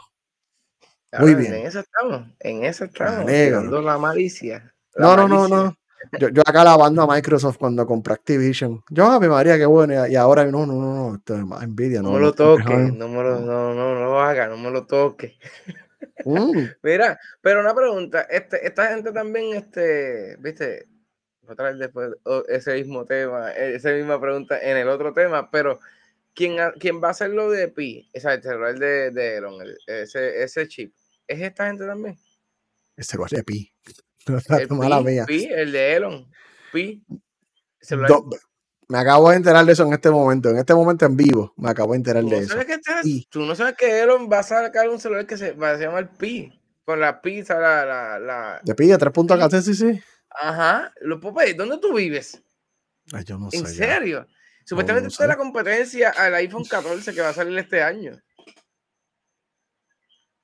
[1.19, 1.55] Muy bien.
[1.55, 3.81] En eso estamos, en eso estamos, alegro.
[3.81, 4.75] la malicia.
[4.95, 5.77] la No, no, no, no.
[6.19, 8.83] Yo, yo acá alabando a Microsoft cuando compré Activision.
[8.91, 10.07] Yo, ave María, qué bueno.
[10.07, 12.03] Y, ahora, no, no, no, no, esto es Nvidia.
[12.03, 14.71] No No, me lo toques, no me lo, no, no, no lo haga, no me
[14.71, 15.33] lo toques.
[16.25, 20.87] Mm, Mira, pero una pregunta, este, esta gente también, este, viste,
[21.47, 22.11] otra vez después
[22.49, 25.81] ese mismo tema, eh, esa misma pregunta en el otro tema, pero
[26.35, 28.09] ¿quién, ha- quién va a hacer lo de Pi?
[28.15, 30.95] O sea, el celular de, de Elon, el- ese, ese chip,
[31.27, 32.17] ¿es esta gente también?
[32.97, 33.73] ese lo hace Pi.
[34.27, 35.25] No El mala Pi, mía.
[35.27, 36.33] Pi, el de Elon,
[36.73, 37.05] Pi,
[37.79, 38.09] celular.
[38.09, 38.31] Do-
[38.89, 40.51] me acabo de enterar de eso en este momento.
[40.51, 42.53] En este momento en vivo, me acabo de enterar ¿Tú de no, eso.
[42.53, 43.27] sabes que este- Pi.
[43.31, 46.17] tú no sabes que Elon va a sacar un celular que se, va a llamar
[46.17, 48.61] Pi, con la pizza, la, la, la...
[48.63, 50.01] De Pi, de 3.14, sí, sí.
[50.31, 52.43] Ajá, Popeye, ¿dónde tú vives?
[53.13, 53.59] Ay, yo no sé.
[53.59, 53.71] ¿En ya.
[53.71, 54.27] serio?
[54.65, 58.19] Supuestamente no esto es la competencia al iPhone 14 que va a salir este año.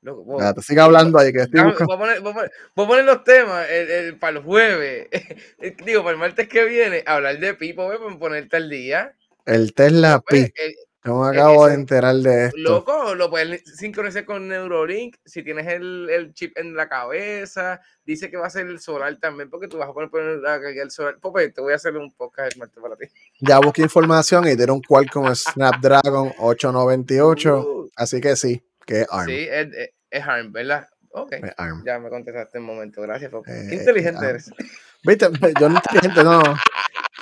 [0.02, 0.40] Loco, wow.
[0.40, 1.86] Ya, te sigue hablando ahí, que estoy buscando.
[1.86, 4.42] voy, a poner, voy a poner- voy a poner los temas el- el- para el
[4.44, 5.08] jueves.
[5.84, 9.14] Digo, para el martes que viene, hablar de Pipo, voy a ponerte al día.
[9.44, 10.62] El Tesla Pues, Pi.
[10.62, 12.56] eh, me acabo de enterar de esto.
[12.58, 15.16] loco, lo puedes sincronizar con Neurolink.
[15.24, 19.18] Si tienes el, el chip en la cabeza, dice que va a ser el solar
[19.18, 20.10] también, porque tú vas a poner,
[20.40, 21.18] del solar.
[21.18, 23.06] Pope, te voy a hacer un podcast el martes para ti.
[23.40, 27.66] Ya busqué información y tiene un Qualcomm Snapdragon 898.
[27.80, 29.26] Uh, Así que sí, que es ARM.
[29.28, 30.88] sí, es, es- es ARM, ¿verdad?
[31.12, 31.32] Ok.
[31.34, 31.84] Es ARM.
[31.86, 33.32] Ya me contestaste un momento, gracias.
[33.32, 34.30] Eh, Qué inteligente ah.
[34.30, 34.50] eres.
[35.04, 35.28] Viste,
[35.60, 36.42] yo no inteligente, no.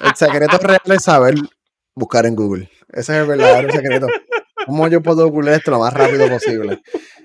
[0.01, 1.35] El secreto real es saber
[1.95, 2.71] buscar en Google.
[2.89, 4.07] Ese es el verdadero secreto.
[4.65, 6.81] ¿Cómo yo puedo googlear esto lo más rápido posible?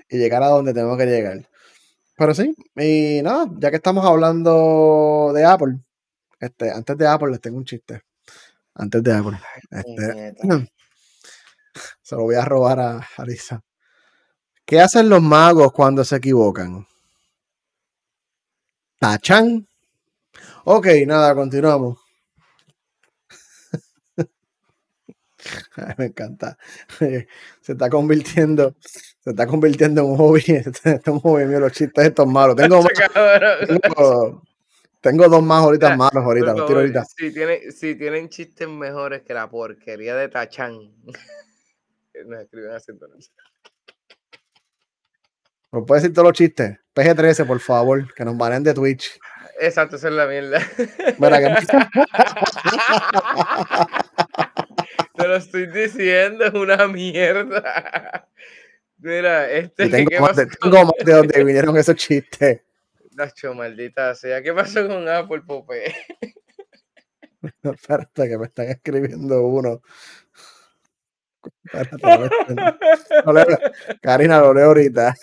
[0.08, 1.48] Y llegar a donde tengo que llegar.
[2.16, 5.78] Pero sí, y nada, ya que estamos hablando de Apple,
[6.38, 8.02] este, antes de Apple les tengo un chiste.
[8.74, 9.38] Antes de Apple.
[9.70, 10.34] Este,
[12.02, 13.62] se lo voy a robar a, a Lisa.
[14.66, 16.86] ¿Qué hacen los magos cuando se equivocan?
[18.98, 19.68] ¿Tachan?
[20.64, 21.98] Ok, nada, continuamos.
[25.76, 26.56] Ay, me encanta.
[26.98, 27.26] Se
[27.72, 30.42] está convirtiendo, se está convirtiendo en un hobby.
[30.48, 32.56] Este es un hobby mío, los chistes estos malos.
[32.56, 32.82] Tengo,
[35.28, 37.04] dos más ahorita malos ahorita, los tiro ahorita.
[37.04, 40.72] Si, tienen, si tienen chistes mejores que la porquería de Tachán,
[42.24, 43.08] nos escriben haciendo
[45.74, 46.78] ¿Me puedes decir todos los chistes?
[46.94, 49.18] PG-13, por favor, que nos banen de Twitch.
[49.60, 50.60] Exacto, esa es la mierda.
[51.18, 51.52] Mira, que
[55.16, 58.28] Te lo estoy diciendo, es una mierda.
[58.98, 62.60] Mira, este, tengo, ¿qué más de, tengo más de donde vinieron esos chistes.
[63.10, 64.40] Nacho, maldita sea.
[64.42, 65.92] ¿Qué pasó con Apple, Pope?
[67.62, 69.82] Espérate, que me están escribiendo uno.
[71.64, 72.30] Espérate,
[73.24, 73.34] no
[74.00, 75.16] Karina, lo leo ahorita.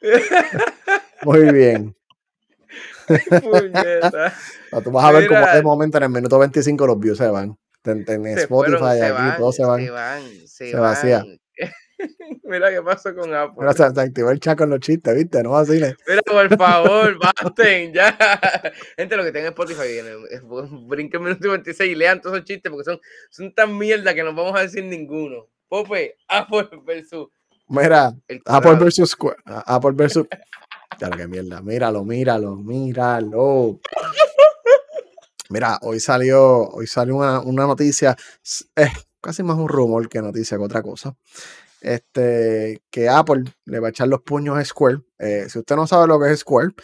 [1.22, 1.94] Muy bien.
[3.42, 4.34] Puñeta.
[4.72, 7.28] No, tú vas a ver cómo de momento en el minuto 25 los views se
[7.28, 7.56] van.
[7.84, 9.80] En, en Se Spotify, fueron, se aquí, van, todos se van.
[9.84, 11.24] se van, se Se vacía.
[12.44, 13.56] Mira qué pasó con Apple.
[13.58, 15.42] Mira, se, se activó el chat con los chistes, ¿viste?
[15.42, 15.78] No así.
[15.78, 18.16] le- Mira, por favor, basten ya.
[18.96, 20.00] Gente, lo que tengan Spotify,
[20.86, 24.22] brinquen el minuto 26 y lean todos esos chistes porque son, son tan mierda que
[24.22, 25.48] no vamos a decir ninguno.
[25.68, 27.28] Pope, Apple versus
[27.70, 28.12] Mira,
[28.46, 29.36] Apple versus Square.
[29.46, 30.26] Apple versus.
[30.98, 31.62] Ya lo que mierda.
[31.62, 33.80] Míralo, míralo, míralo.
[35.50, 38.16] Mira, hoy salió, hoy salió una, una noticia,
[38.74, 41.16] es casi más un rumor que noticia que otra cosa.
[41.80, 45.02] Este, que Apple le va a echar los puños a Square.
[45.18, 46.74] Eh, si usted no sabe lo que es Square,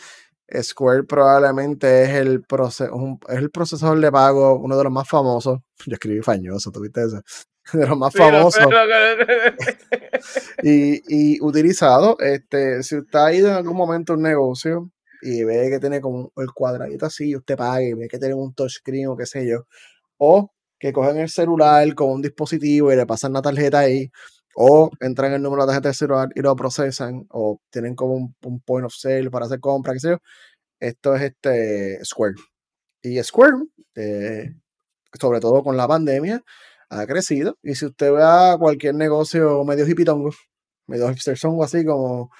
[0.63, 5.59] Square probablemente es el, es el procesador de pago, uno de los más famosos.
[5.87, 7.21] Yo escribí fañoso, ¿tuviste eso?
[7.73, 8.65] De los más famosos.
[10.63, 12.17] y, y, utilizado.
[12.21, 14.91] Este, si usted ha ido en algún momento a un negocio
[15.23, 19.09] y ve que tiene como el cuadradito así, usted pague, ve que tiene un touchscreen
[19.09, 19.67] o qué sé yo,
[20.19, 24.11] o que cogen el celular con un dispositivo y le pasan la tarjeta ahí,
[24.55, 28.15] o entran el número de la tarjeta del celular y lo procesan, o tienen como
[28.15, 30.19] un, point of sale para hacer compras, qué sé yo.
[30.81, 32.35] Esto es este Square.
[33.03, 33.57] Y Square,
[33.97, 34.55] eh,
[35.19, 36.43] sobre todo con la pandemia,
[36.91, 37.59] ha crecido.
[37.63, 40.31] Y si usted ve a cualquier negocio medio hipitongo,
[40.87, 42.31] medio hipstersongo así como,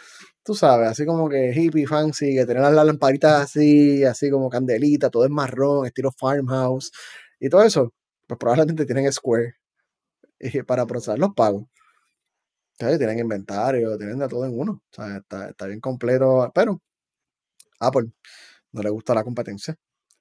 [0.45, 5.11] tú sabes, así como que hippie, fancy, que tienen las lamparitas así, así como candelita,
[5.11, 6.93] todo es marrón, estilo farmhouse
[7.41, 7.93] y todo eso,
[8.27, 9.55] pues probablemente tienen Square
[10.67, 11.65] para procesar los pagos.
[12.79, 14.83] tienen inventario, tienen de todo en uno.
[14.91, 16.81] O sea, está, está bien completo, pero
[17.81, 18.13] Apple
[18.73, 19.77] no le gusta la competencia.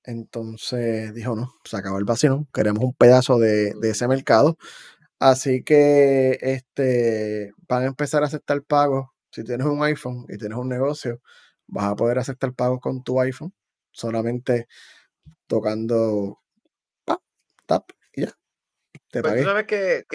[0.05, 4.57] Entonces dijo, no, se acabó el vacío, queremos un pedazo de, ese mercado.
[5.19, 9.07] Así que este, van a empezar a aceptar pagos.
[9.31, 11.21] Si tienes un iPhone y tienes un negocio,
[11.67, 13.53] vas a poder aceptar pagos con tu iPhone,
[13.91, 14.67] solamente
[15.47, 16.39] tocando
[17.65, 18.31] tap, y ya.
[19.11, 20.05] Te Pero pues, tú sabes que,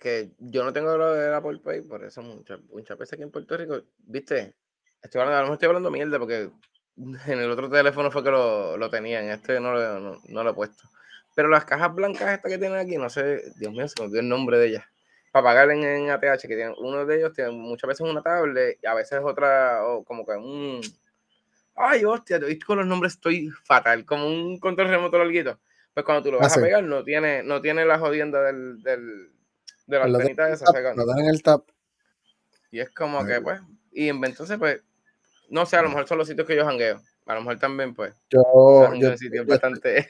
[0.00, 3.30] que, yo no tengo lo de Apple Pay, por eso muchas, muchas veces aquí en
[3.30, 4.56] Puerto Rico, viste,
[5.00, 6.50] estoy hablando, a lo mejor estoy hablando mierda porque
[6.96, 10.50] en el otro teléfono fue que lo, lo tenía, en este no lo, no, lo
[10.50, 10.84] he puesto.
[11.34, 14.20] Pero las cajas blancas estas que tienen aquí, no sé, Dios mío, se me olvidó
[14.20, 14.84] el nombre de ellas.
[15.30, 18.86] Para pagar en, ATH, que tienen, uno de ellos tiene muchas veces una tablet y
[18.86, 20.80] a veces otra, o como que un...
[21.74, 25.58] Ay, hostia, con los nombres estoy fatal, como un control remoto larguito.
[25.92, 28.82] Pues cuando tú lo vas ah, a pegar, no tiene, no tiene la jodienda del,
[28.82, 29.30] del,
[29.86, 30.64] de la antenita esa.
[30.94, 31.68] No dan el tap.
[32.70, 33.60] Y es como que, pues,
[33.92, 34.82] y entonces, pues,
[35.48, 37.00] no sé, a lo mejor son los sitios que yo jangueo.
[37.26, 38.14] A lo mejor también, pues.
[38.30, 38.42] Yo.
[38.94, 40.08] Yo, bastante...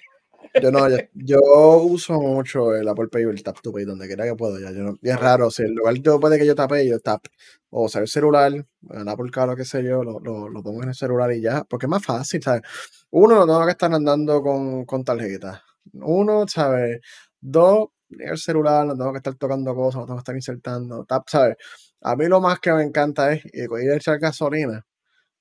[0.62, 1.38] yo, no, yo,
[1.82, 4.58] uso mucho el Apple Pay o el Tap to Pay donde quiera que puedo.
[4.58, 7.26] Ya, yo y es raro, si el lugar yo puede que yo tape, yo tap.
[7.70, 10.82] O usar el celular, el Apple Car o qué sé yo, lo, lo, lo, pongo
[10.82, 11.64] en el celular y ya.
[11.64, 12.62] Porque es más fácil, ¿sabes?
[13.10, 15.62] Uno, no tengo que estar andando con, con tarjetas.
[15.94, 17.00] Uno, ¿sabes?
[17.40, 21.04] Dos, el celular, no tengo que estar tocando cosas, no tengo que estar insertando.
[21.04, 21.56] Tap, ¿sabes?
[22.02, 24.84] A mí lo más que me encanta es ir a echar gasolina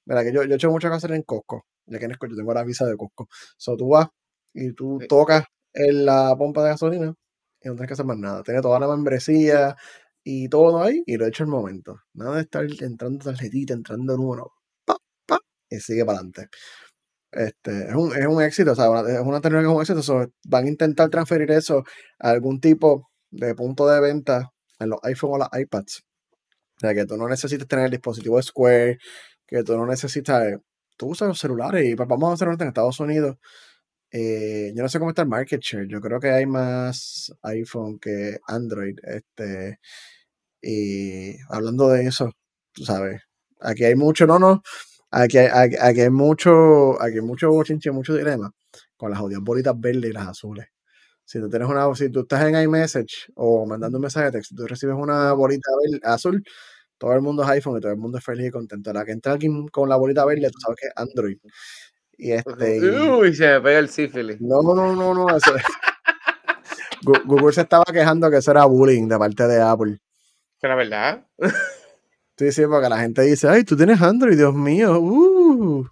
[0.05, 1.65] Mira, que yo, yo he hecho muchas cosas en Costco.
[1.87, 3.27] Ya que en yo tengo la visa de Costco.
[3.57, 4.07] So tú vas
[4.53, 7.13] y tú tocas en la pompa de gasolina
[7.61, 8.43] y no tienes que hacer más nada.
[8.43, 9.75] Tiene toda la membresía
[10.23, 11.99] y todo ahí y lo he hecho el momento.
[12.13, 14.51] Nada de estar entrando tarjetita, entrando número.
[14.85, 15.39] Pa, pa,
[15.69, 16.49] y sigue para adelante.
[17.31, 20.31] Este, es, un, es un éxito, o sea, es una tecnología que es un éxito.
[20.45, 21.83] van a intentar transferir eso
[22.19, 26.03] a algún tipo de punto de venta en los iPhone o las iPads.
[26.77, 28.97] O sea, que tú no necesites tener el dispositivo Square,
[29.47, 30.59] que tú no necesitas, eh,
[30.97, 33.37] tú usas los celulares y pues, vamos a hacer en Estados Unidos.
[34.11, 35.87] Eh, yo no sé cómo está el market share.
[35.87, 38.97] Yo creo que hay más iPhone que Android.
[39.03, 39.79] Este,
[40.61, 42.31] y hablando de eso,
[42.73, 43.21] tú sabes,
[43.61, 44.63] aquí hay mucho, no, no,
[45.11, 45.47] aquí hay,
[45.79, 48.51] aquí, hay mucho, aquí hay mucho bochinche, mucho dilema
[48.97, 50.67] con las odias bolitas verdes y las azules.
[51.25, 54.55] Si tú tienes una, si tú estás en iMessage o mandando un mensaje de texto,
[54.55, 55.69] tú recibes una bolita
[56.03, 56.43] azul,
[56.97, 58.93] todo el mundo es iPhone y todo el mundo es feliz y contento.
[58.93, 61.37] La que entra alguien con la bolita verde, tú sabes que es Android.
[62.17, 62.79] Y este.
[62.81, 64.39] Uy, se me pega el sífilis.
[64.39, 65.35] No, no, no, no, no.
[65.35, 65.51] Eso...
[67.25, 69.99] Google se estaba quejando que eso era bullying de parte de Apple.
[70.59, 71.25] Pero la verdad.
[72.37, 74.99] Sí, sí, porque la gente dice, ay, tú tienes Android, Dios mío.
[74.99, 75.87] Uh.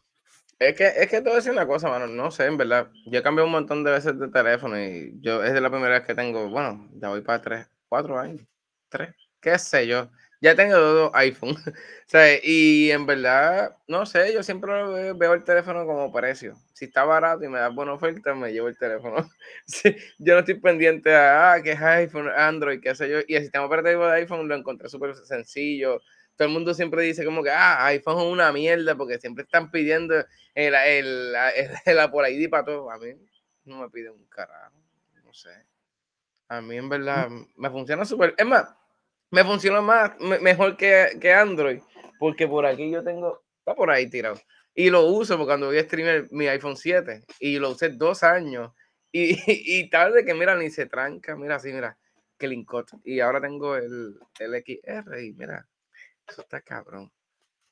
[0.60, 2.08] Es que, es que te voy a decir una cosa, mano.
[2.08, 2.90] No sé, en verdad.
[3.06, 5.94] Yo he cambiado un montón de veces de teléfono y yo es de la primera
[5.94, 8.42] vez que tengo, bueno, ya voy para tres, cuatro años,
[8.90, 10.10] tres, qué sé yo
[10.44, 11.56] ya tengo dos iPhone.
[12.44, 14.74] y en verdad, no sé, yo siempre
[15.14, 16.58] veo el teléfono como precio.
[16.74, 19.30] Si está barato y me da buena oferta, me llevo el teléfono.
[20.20, 23.20] yo no estoy pendiente a ah, que es iPhone, Android, qué sé yo.
[23.26, 26.02] Y el sistema operativo de iPhone lo encontré súper sencillo.
[26.36, 29.72] Todo el mundo siempre dice como que ah, iPhone es una mierda porque siempre están
[29.72, 30.16] pidiendo
[30.56, 32.92] el, el, el, el Apple ID para todo.
[32.92, 33.14] A mí
[33.64, 34.76] no me piden un carajo.
[35.24, 35.52] No sé.
[36.50, 38.36] A mí en verdad me funciona súper.
[38.38, 38.76] Es más,
[39.34, 41.82] me funciona más, mejor que, que, Android,
[42.20, 44.40] porque por aquí yo tengo, está por ahí tirado.
[44.76, 48.22] Y lo uso porque cuando voy a streamer mi iPhone 7 y lo usé dos
[48.22, 48.72] años.
[49.12, 51.98] Y, y tarde que mira, ni se tranca, mira así, mira,
[52.38, 52.92] que lincot.
[53.04, 55.68] Y ahora tengo el, el XR y mira,
[56.28, 57.12] eso está cabrón.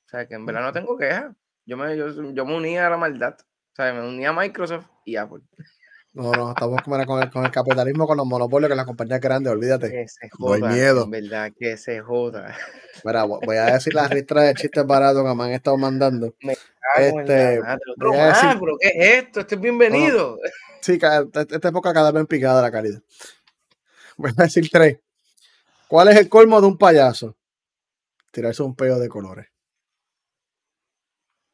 [0.06, 1.36] O sea, que en verdad no tengo queja.
[1.68, 3.38] Yo me, yo, yo me unía a la maldad.
[3.40, 5.44] O sea, me unía a Microsoft y Apple.
[6.14, 9.54] No, no, estamos con el, con el capitalismo, con los monopolios, con las compañías grandes,
[9.54, 9.90] olvídate.
[9.90, 11.04] Que se No hay joda, miedo.
[11.06, 12.54] en verdad, que se joda.
[13.06, 16.36] Mira, vo- voy a decir las ristras de chistes baratos que me han estado mandando.
[16.42, 16.58] Me
[16.98, 17.80] en la Este, madre.
[17.96, 19.40] Otro a decir- pero ¿qué es esto?
[19.40, 20.38] Esto es bienvenido.
[20.82, 23.02] Sí, esta época cada vez en picada la calidad.
[24.18, 25.00] Voy a decir tres.
[25.88, 27.38] ¿Cuál es el colmo de un payaso?
[28.32, 29.48] Tirarse un peo de colores.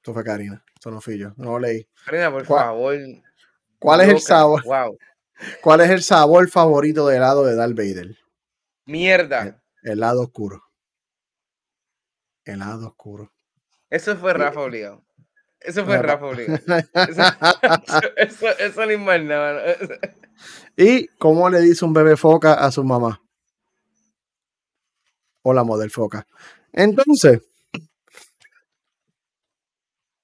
[0.01, 0.63] Eso fue Karina.
[0.79, 1.33] Eso no fui yo.
[1.37, 1.87] No lo leí.
[2.05, 2.95] Karina, por ¿Cuál- favor.
[3.79, 4.63] ¿Cuál es el sabor?
[4.63, 4.97] Wow.
[5.61, 8.17] ¿Cuál es el sabor favorito de helado de Darth Vader?
[8.85, 9.61] Mierda.
[9.83, 10.63] Helado oscuro.
[12.43, 13.31] Helado oscuro.
[13.89, 15.03] Eso fue Rafa obligado.
[15.59, 16.25] Eso fue Rafa.
[16.25, 16.59] Obligado.
[18.17, 19.75] Eso, eso, eso más nada.
[20.75, 23.21] ¿Y cómo le dice un bebé foca a su mamá?
[25.41, 26.27] Hola, model foca.
[26.71, 27.41] Entonces,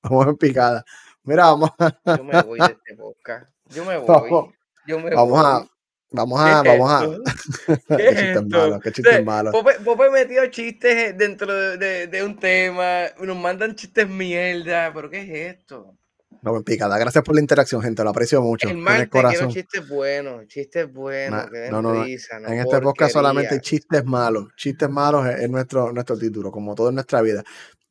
[0.03, 0.85] vamos en picada.
[1.23, 3.49] Mira, vamos a, Yo me voy de este podcast.
[3.69, 4.07] Yo me voy.
[4.07, 4.53] Vamos-
[4.87, 5.45] Yo me vamos voy.
[5.45, 5.67] a,
[6.11, 6.99] vamos a, ¿Qué vamos a.
[7.07, 8.43] Qué ¿Qué es chiste esto?
[8.49, 9.51] malo, qué O chiste sea, malo.
[9.51, 15.09] Pope, Pope metió chistes dentro de, de- de un tema, nos mandan chistes mierda, pero
[15.09, 15.97] ¿qué es esto?
[16.41, 16.97] Vamos en picada.
[16.97, 18.03] Gracias por la interacción, gente.
[18.03, 18.67] Lo aprecio mucho.
[18.67, 19.49] El quiero corazón.
[19.49, 22.03] chistes buenos, chistes buenos, Na- que den no, no, no.
[22.03, 24.47] risa, no En este podcast solamente chistes malos.
[24.57, 27.43] Chistes malos es, es nuestro, nuestro título, como todo en nuestra vida.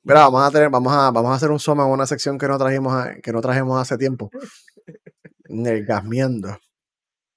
[0.05, 2.49] Mira, vamos a tener, vamos a, vamos a hacer un soma en una sección que
[2.49, 4.31] no trajimos, a- que no trajimos hace tiempo.
[5.49, 6.59] Nergasmeando.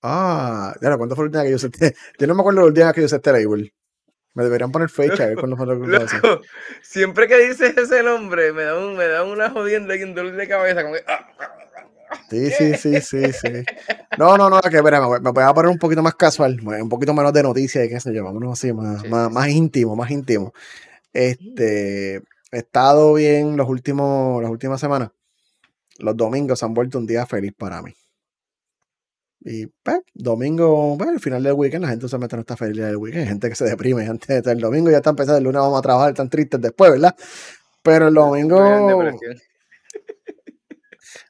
[0.02, 1.96] Ah, ya ¿cuándo fue la última que yo usé este?
[2.20, 3.74] Yo no me acuerdo la última que yo usé este label.
[4.34, 6.18] Me deberían poner fecha, a ver cuándo fue lo que usé.
[6.18, 6.42] Loco,
[6.82, 10.36] siempre que dices ese nombre me da, un, me da una jodienda y un dolor
[10.36, 11.28] de cabeza, como que, ah,
[12.30, 13.50] Sí, sí, sí, sí, sí.
[14.18, 16.60] No, no, no, que mira, me, voy- me voy a poner un poquito más casual,
[16.62, 19.34] un poquito menos de noticias y qué sé yo, vámonos así, más, Sí, más, sí,
[19.34, 20.54] más íntimo, más íntimo.
[21.14, 22.22] Este,
[22.56, 25.12] he estado bien los últimos, las últimas semanas.
[26.00, 27.94] Los domingos han vuelto un día feliz para mí.
[29.42, 32.96] Y pues, domingo, bueno, el final del weekend, la gente usualmente no está feliz del
[32.96, 33.24] weekend.
[33.24, 35.82] Hay gente que se deprime antes del domingo, ya está empezando el lunes, vamos a
[35.82, 37.16] trabajar, están tristes después, ¿verdad?
[37.84, 38.58] Pero el domingo,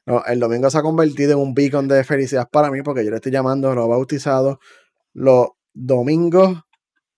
[0.06, 3.10] no, el domingo se ha convertido en un beacon de felicidad para mí porque yo
[3.10, 4.60] le estoy llamando, lo he bautizado
[5.12, 6.62] los domingos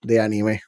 [0.01, 0.61] de anime.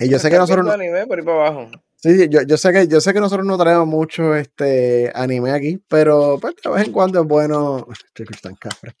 [0.00, 1.70] Y yo sé que ¿Estás nosotros no, anime por ahí para abajo.
[1.96, 5.52] sí, sí, yo, yo sé que yo sé que nosotros no traemos mucho este anime
[5.52, 7.86] aquí, pero pues de vez en cuando es bueno.
[8.14, 8.94] Chicos, tan cabra.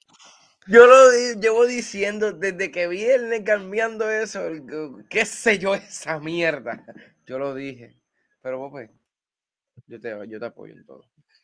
[0.66, 4.62] Yo lo di- llevo diciendo desde que vi el cambiando eso, el-
[5.08, 6.84] qué sé yo, esa mierda.
[7.26, 7.96] Yo lo dije.
[8.42, 8.90] Pero pues,
[9.86, 11.02] yo te, yo te apoyo en todo.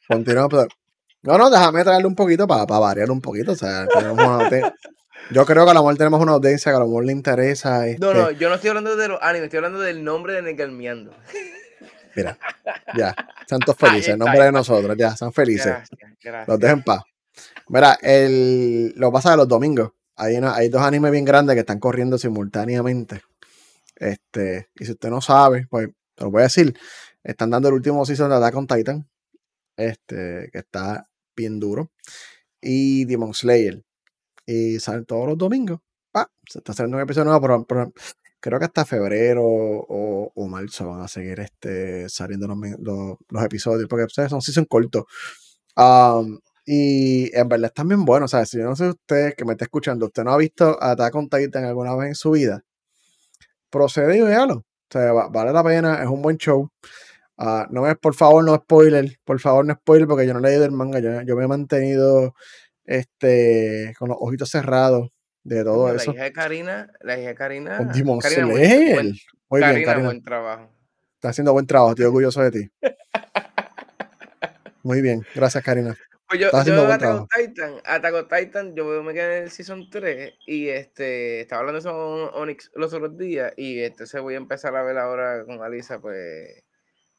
[0.08, 0.50] Continuamos.
[0.50, 0.68] pero-
[1.22, 3.52] No, no, déjame traerle un poquito para variar un poquito.
[3.52, 4.44] O sea, tenemos
[5.30, 7.86] yo creo que a lo mejor tenemos una audiencia que a lo mejor le interesa.
[7.86, 10.42] Este, No, no, yo no estoy hablando de los animes, estoy hablando del nombre de
[10.42, 11.14] Negalmeando.
[12.14, 12.38] Mira,
[12.96, 13.14] ya,
[13.46, 15.66] santos felices, en nombre de nosotros, ya, son felices.
[15.66, 16.58] Gracias, Los gracias.
[16.60, 17.02] dejo en paz.
[17.68, 19.90] Mira, el, lo pasa de los domingos.
[20.16, 23.20] Hay, una- hay dos animes bien grandes que están corriendo simultáneamente.
[23.96, 26.74] Este, y si usted no sabe, pues te lo voy a decir.
[27.22, 29.08] Están dando el último season de Attack on Titan.
[29.76, 31.90] Este, que está bien duro.
[32.62, 33.82] Y Demon Slayer.
[34.46, 35.80] Y salen todos los domingos.
[36.14, 37.92] Ah, se está haciendo un episodio nuevo, pero,
[38.40, 42.58] creo que hasta febrero o, o marzo van a seguir este, saliendo los,
[43.30, 43.88] los- episodios.
[43.88, 45.04] Porque ustedes son season cortos.
[45.76, 48.32] Um, y en verdad están bien buenos.
[48.32, 50.78] O sea, si yo no sé usted que me está escuchando, usted no ha visto
[50.82, 52.62] Attack on Titan alguna vez en su vida,
[53.70, 54.54] procede y véalo.
[54.58, 56.70] O sea, va- vale la pena, es un buen show.
[57.38, 59.18] Ah, no me, por favor, no spoiler.
[59.24, 61.00] Por favor, no spoiler porque yo no he leído el manga.
[61.00, 62.34] Yo, yo me he mantenido
[62.86, 65.10] este, con los ojitos cerrados
[65.44, 66.12] de todo eso.
[66.12, 67.76] La hija de Karina, la hija de Karina.
[67.78, 70.08] Con Demon Karina, buen- Muy bien, Karina, Karina.
[70.08, 70.70] buen trabajo.
[71.14, 71.90] Está haciendo buen trabajo.
[71.92, 72.70] Estoy orgulloso de ti.
[74.82, 75.26] Muy bien.
[75.34, 75.96] Gracias, Karina.
[76.28, 80.34] Pues yo, yo buen Attack Titan, Attack Titan, yo me quedé en el Season 3
[80.46, 84.38] y este, estaba hablando de eso con Onyx los otros días y entonces voy a
[84.38, 86.64] empezar a ver ahora con Alisa, pues,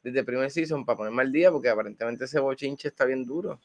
[0.02, 3.58] desde el primer Season para ponerme al día porque aparentemente ese bochinche está bien duro.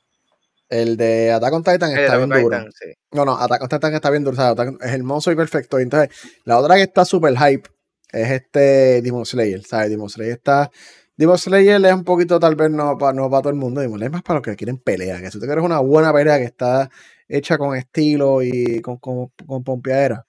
[0.74, 2.58] El de Attack on Titan está bien duro.
[2.58, 2.94] Titan, sí.
[3.12, 4.34] No, no, Attack on Titan está bien duro.
[4.34, 5.78] o sea, Attack- es hermoso y perfecto.
[5.78, 6.10] Entonces,
[6.46, 7.70] la otra que está súper hype
[8.12, 9.64] es este Demon Slayer.
[9.64, 9.90] ¿Sabes?
[9.92, 10.72] Demon Slayer está.
[11.16, 13.82] Demon Slayer es un poquito, tal vez, no para no para todo el mundo.
[13.82, 15.22] Demon Slayer es más para los que quieren pelea.
[15.22, 16.90] Que si tú quieres una buena pelea que está
[17.28, 20.26] hecha con estilo y con, con, con pompeadera.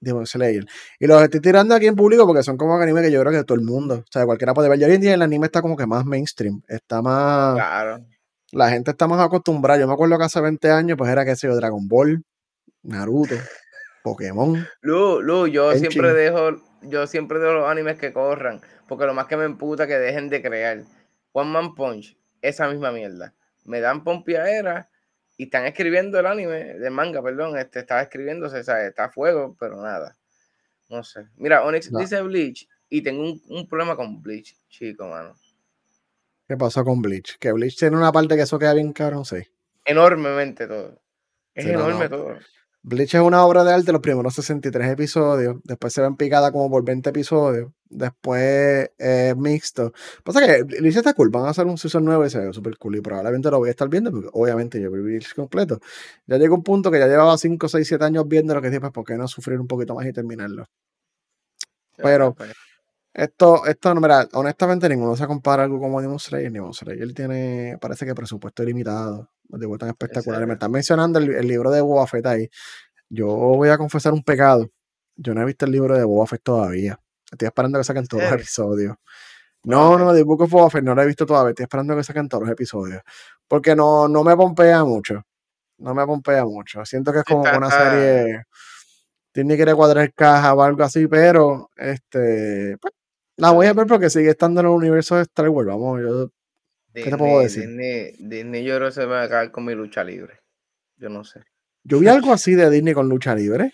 [0.00, 0.64] Demon Slayer.
[0.98, 3.44] Y los estoy tirando aquí en público porque son como anime que yo creo que
[3.44, 4.78] todo el mundo, o sea, cualquiera puede ver.
[4.80, 6.62] Y hoy en día el anime está como que más mainstream.
[6.68, 8.06] Está más Claro.
[8.52, 9.80] La gente está más acostumbrada.
[9.80, 12.24] Yo me acuerdo que hace 20 años, pues era que sé yo, Dragon Ball,
[12.82, 13.34] Naruto,
[14.02, 14.66] Pokémon.
[14.80, 19.26] Lu, Lu, yo siempre dejo, yo siempre dejo los animes que corran, porque lo más
[19.26, 20.82] que me emputa que dejen de crear.
[21.32, 23.34] One Man Punch, esa misma mierda.
[23.64, 24.88] Me dan pompiadera
[25.36, 29.56] y están escribiendo el anime, de manga, perdón, este, está escribiéndose, sea, está a fuego,
[29.60, 30.16] pero nada.
[30.88, 31.26] No sé.
[31.36, 31.98] Mira, Onyx No.
[31.98, 35.36] dice Bleach y tengo un, un problema con Bleach, chico, mano.
[36.48, 37.36] ¿Qué pasó con Bleach?
[37.38, 39.36] Que Bleach tiene una parte que eso queda bien cabrón, sí.
[39.84, 41.00] Enormemente todo.
[41.54, 42.16] Es Sí, enorme no.
[42.16, 42.34] todo.
[42.82, 46.70] Bleach es una obra de arte, los primeros 63 episodios, después se ven picada como
[46.70, 49.92] por 20 episodios, después es mixto.
[50.24, 52.78] Pasa que Bleach está cool, van a hacer un season nuevo y se ve súper
[52.78, 55.80] cool y probablemente lo voy a estar viendo porque obviamente yo vi Bleach completo.
[56.26, 58.80] Ya llegó un punto que ya llevaba 5, 6, 7 años viendo lo que dije,
[58.80, 60.64] pues ¿por qué no sufrir un poquito más y terminarlo?
[61.96, 62.36] Pero-
[63.18, 66.52] Esto, esto, no, mira, honestamente ninguno se compara a algo como Demon Slayer.
[66.52, 70.46] Demon Slayer tiene, parece que presupuesto ilimitado, de vuelta tan espectaculares.
[70.46, 72.48] Me están mencionando el, el libro de Boba Fett ahí.
[73.08, 74.70] Yo voy a confesar un pecado.
[75.16, 77.00] Yo no he visto el libro de Boba Fett todavía.
[77.28, 78.94] Estoy esperando que saquen todos los episodios.
[79.64, 81.50] No, no, de Book of Boba Fett no lo he visto todavía.
[81.50, 83.02] Estoy esperando que saquen todos los episodios.
[83.48, 85.26] Porque no, no me pompea mucho.
[85.78, 86.84] No me pompea mucho.
[86.84, 88.44] Siento que es como una serie.
[89.32, 92.76] Tiene que cuadrar caja o algo así, pero este.
[92.80, 92.94] pues,
[93.38, 95.68] la voy a ver porque sigue estando en el universo de Star Wars.
[95.68, 96.30] Vamos, yo.
[96.92, 97.68] ¿Qué te puedo decir?
[97.68, 100.40] Disney, Disney yo creo que se va a caer con mi lucha libre.
[100.96, 101.44] Yo no sé.
[101.84, 103.72] Yo vi algo así de Disney con lucha libre.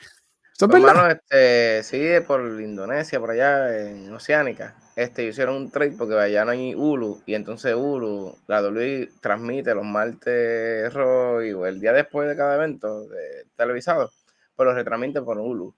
[0.56, 5.70] ¿Eso es Pues, hermano, este, sí, por Indonesia, por allá en Oceánica, este, hicieron un
[5.70, 11.42] trade porque allá no hay Hulu, y entonces Hulu, la WWE transmite los martes Raw
[11.42, 14.12] y el día después de cada evento de, televisado,
[14.56, 15.74] los retransmite por Hulu.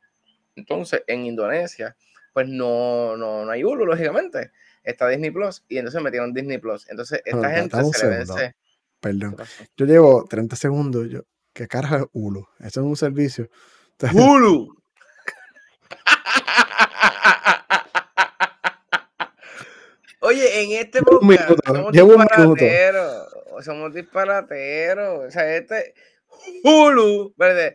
[0.56, 1.96] Entonces, en Indonesia,
[2.36, 4.50] pues no, no, no hay Hulu, lógicamente.
[4.84, 6.86] Está Disney Plus, y entonces metieron Disney Plus.
[6.90, 8.34] Entonces, esta Bueno, gente se le segundo.
[8.34, 8.54] vence.
[8.54, 8.54] ¿Qué
[9.00, 9.36] Perdón.
[9.74, 11.08] Yo llevo 30 segundos.
[11.08, 11.22] Yo,
[11.54, 12.46] ¿Qué carajo es Hulu?
[12.60, 13.48] Eso es un servicio.
[14.12, 14.76] Hulu.
[20.20, 22.54] Oye, en este minuto, somos llevo un minuto.
[22.54, 23.64] disparateros.
[23.64, 25.24] Somos disparateros.
[25.26, 25.94] O sea, este
[26.64, 27.74] Hulu, ¿verdad?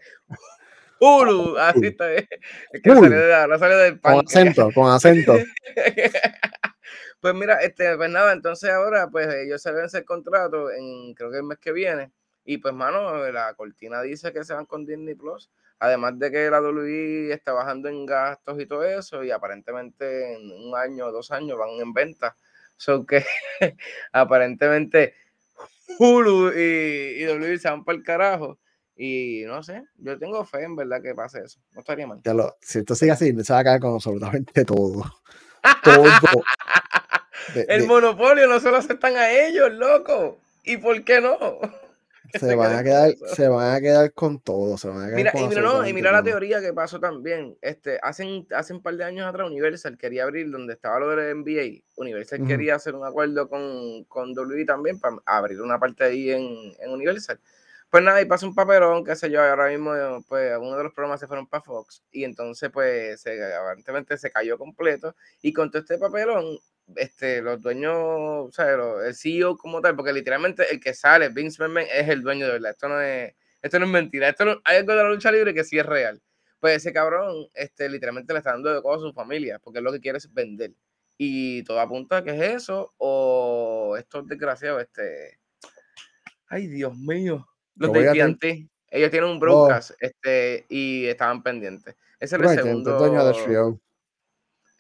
[1.04, 2.28] Hulu, así está bien.
[2.72, 5.34] Es que de, no del Con acento, con acento.
[7.20, 11.32] pues mira, este, pues nada, entonces ahora, pues ellos se vence el contrato en, creo
[11.32, 12.12] que el mes que viene.
[12.46, 15.50] Y pues, mano, la cortina dice que se van con Disney Plus.
[15.80, 20.52] Además de que la WWE está bajando en gastos y todo eso, y aparentemente en
[20.52, 22.38] un año o dos años van en venta.
[22.78, 23.26] So que
[24.12, 25.16] aparentemente
[25.98, 28.60] Hulu y, y WWE se van para el carajo.
[29.04, 31.60] Y no sé, yo tengo fe en verdad que pase eso.
[31.74, 32.20] No estaría mal.
[32.24, 35.04] Ya lo, si esto sigue así, se va a caer con absolutamente todo.
[35.84, 36.04] Todo.
[37.56, 40.38] De- El de- monopolio no se lo aceptan a ellos, loco.
[40.64, 41.36] ¿Y por qué no?
[42.32, 44.78] Se se van a quedar, con se van a quedar con todo.
[44.78, 47.00] Se van a quedar Mira, con y mira, no, y mira la teoría que pasó
[47.00, 47.58] también.
[47.62, 51.38] Este, hace, hace un par de años atrás, Universal quería abrir donde estaba lo del
[51.40, 51.82] NBA.
[51.96, 56.72] Universal quería hacer un acuerdo con, con WWE también para abrir una parte ahí en,
[56.80, 57.40] en Universal.
[57.92, 59.92] Pues nada, y pasó un papelón, qué sé yo, ahora mismo,
[60.30, 64.32] pues, uno de los programas se fueron para Fox, y entonces, pues, se, aparentemente se
[64.32, 66.58] cayó completo, y con todo este papelón,
[66.96, 68.72] este, los dueños, o sea,
[69.06, 72.54] el CEO como tal, porque literalmente el que sale, Vince McMahon, es el dueño de
[72.54, 75.30] verdad, esto no es, esto no es mentira, esto no- hay algo de la lucha
[75.32, 76.22] libre que sí es real.
[76.62, 79.84] Pues ese cabrón, este, literalmente le está dando de cosas a su familia, porque es
[79.84, 80.72] lo que quiere es vender.
[81.18, 85.40] Y todo apunta a que es eso, o estos desgraciados, este,
[86.50, 87.48] ay Dios mío,
[87.82, 88.00] los de
[88.92, 91.96] ellos tienen un broadcast, este, y estaban pendientes.
[92.20, 92.98] Ese es el segundo.
[92.98, 93.80] dueño de HBO.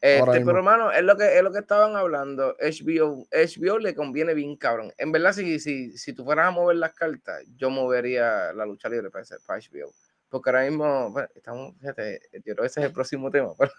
[0.03, 2.55] Este, pero hermano, es lo que es lo que estaban hablando.
[2.59, 4.91] HBO, HBO le conviene bien cabrón.
[4.97, 8.89] En verdad, si, si, si tú fueras a mover las cartas, yo movería la lucha
[8.89, 9.91] libre para, HBO.
[10.27, 13.71] Porque ahora mismo, bueno, estamos, fíjate, yo creo que ese es el próximo tema, pero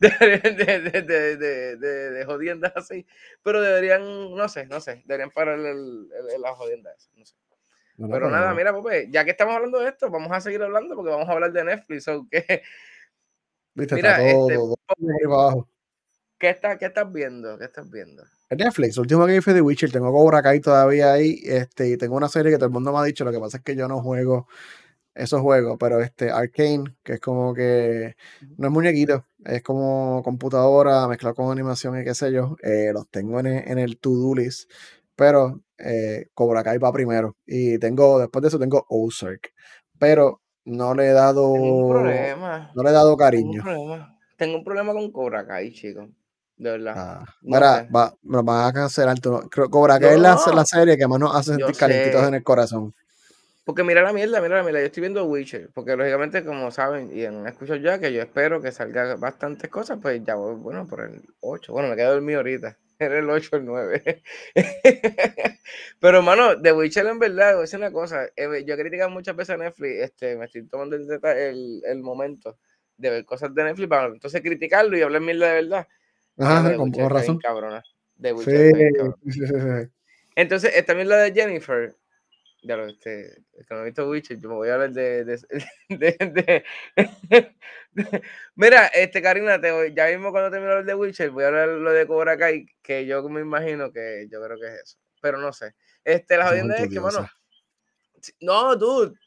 [0.00, 0.08] de,
[0.52, 3.06] de, de, de, de, de- de jodiendas así.
[3.42, 7.24] Pero deberían, no sé, no sé, deberían parar el, el- el- la jodienda esa, no
[7.24, 7.34] sé.
[8.00, 10.62] No, no, Pero nada, mira, Pope, ya que estamos hablando de esto, vamos a seguir
[10.62, 12.04] hablando porque vamos a hablar de Netflix.
[12.04, 12.62] so que,
[13.74, 15.68] Viste, mira, está todo, este, todo.
[16.38, 17.58] ¿qué, está, ¿qué estás viendo?
[17.58, 18.24] ¿Qué estás viendo?
[18.48, 21.98] En Netflix, el último que fue The Witcher, tengo Cobra Kai todavía ahí, este, y
[21.98, 23.76] tengo una serie que todo el mundo me ha dicho, lo que pasa es que
[23.76, 24.48] yo no juego
[25.14, 28.16] esos juegos, pero este Arcane, que es como que
[28.56, 33.10] no es muñequito, es como computadora mezclado con animación y qué sé yo, eh, los
[33.10, 34.70] tengo en el, en el to-do list,
[35.20, 39.52] pero eh, Cobra Kai va primero, y tengo, después de eso tengo Ozark,
[39.98, 41.52] pero no le he dado,
[41.90, 42.70] problema.
[42.74, 43.62] no le he dado Tengo un cariño.
[43.62, 44.16] problema.
[44.38, 46.08] Tengo un problema con Cobra Kai, chico.
[46.56, 46.94] De verdad.
[46.96, 49.18] Ah, No mira, va, me lo van a cancelar.
[49.50, 50.52] creo- Cobra Kai es la, No.
[50.54, 52.28] la serie que más nos hace sentir calientitos sé.
[52.28, 52.94] en el corazón.
[53.64, 54.80] Porque mira la mierda, mira la mierda.
[54.80, 55.70] Yo estoy viendo Witcher.
[55.74, 59.98] Porque lógicamente, como saben, y han escuchado ya que yo espero que salga bastantes cosas,
[60.00, 61.72] pues ya voy, bueno, por el 8.
[61.72, 62.78] Bueno, me quedo dormido ahorita.
[62.98, 64.22] Era el 8 el 9.
[66.00, 68.26] Pero, mano, The Witcher en verdad es una cosa.
[68.36, 70.00] Eh, yo he criticado muchas veces a Netflix.
[70.00, 72.58] Este, me estoy tomando el, el, momento
[72.96, 75.88] de ver cosas de Netflix para entonces criticarlo y hablar mierda de verdad.
[76.38, 77.38] Ajá, con, razón.
[77.38, 77.82] Cabrona.
[78.20, 79.90] The Witcher sí, sí, sí, sí,
[80.34, 81.94] Entonces, esta mierda de Jennifer
[82.62, 85.44] ya lo, este, que no he visto Witcher, yo me voy a hablar de, de,
[85.88, 86.64] de,
[87.22, 87.54] de
[88.54, 91.92] Mira, este, Karina, te ya mismo cuando termine hablar de Witcher, voy a hablar lo
[91.92, 95.52] de Cobra Kai, que yo me imagino que yo creo que es eso, pero no
[95.52, 95.74] sé.
[96.04, 97.26] Este, la jodienda es que, bueno,
[98.40, 99.18] no, dude,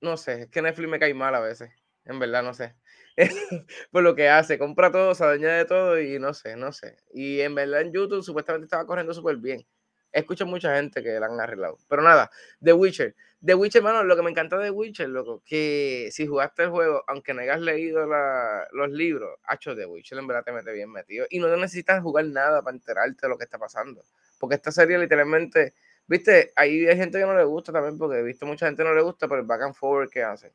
[0.00, 1.70] no sé, es que Netflix me cae mal a veces,
[2.04, 2.74] en verdad, no sé.
[3.92, 6.96] Por lo que hace, compra todo, se adueña de todo y no sé, no sé.
[7.12, 9.66] Y en verdad en YouTube supuestamente estaba corriendo súper bien
[10.12, 11.78] escucho mucha gente que la han arreglado.
[11.88, 12.30] Pero nada,
[12.62, 13.14] The Witcher.
[13.44, 17.02] The Witcher, hermano, lo que me encanta de Witcher, loco, que si jugaste el juego,
[17.06, 21.26] aunque no hayas leído los libros, hecho The Witcher en verdad te mete bien metido.
[21.30, 24.04] Y no necesitas jugar nada para enterarte de lo que está pasando.
[24.38, 25.74] Porque esta serie literalmente,
[26.06, 28.94] viste, ahí hay gente que no le gusta también, porque he visto mucha gente no
[28.94, 30.52] le gusta, pero el back and forward que hacen.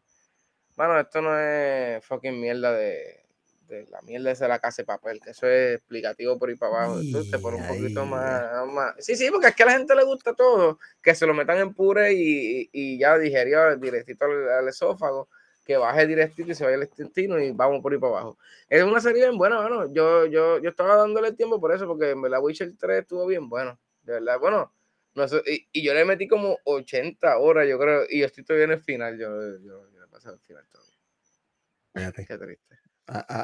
[0.75, 3.24] Bueno, esto no es fucking mierda de,
[3.67, 6.75] de la mierda de la casa de papel, que eso es explicativo por ahí para
[6.75, 6.99] abajo.
[6.99, 10.03] Entonces, por un poquito más, más, Sí, sí, porque es que a la gente le
[10.03, 15.29] gusta todo, que se lo metan en puré y, y ya digerió directito al, esófago,
[15.65, 18.37] que baje directito y se vaya al intestino y vamos por ahí para abajo.
[18.69, 22.11] Es una serie bien buena, bueno, yo, yo, yo estaba dándole tiempo por eso, porque
[22.11, 24.71] en verdad Witcher 3 estuvo bien bueno, de verdad, bueno.
[25.15, 25.41] No sé,
[25.71, 28.81] y, yo le metí como 80 horas, yo creo, y yo estoy todavía en el
[28.81, 32.11] final, yo, yo, yo, pasé al final todavía.
[32.27, 32.84] Qué triste.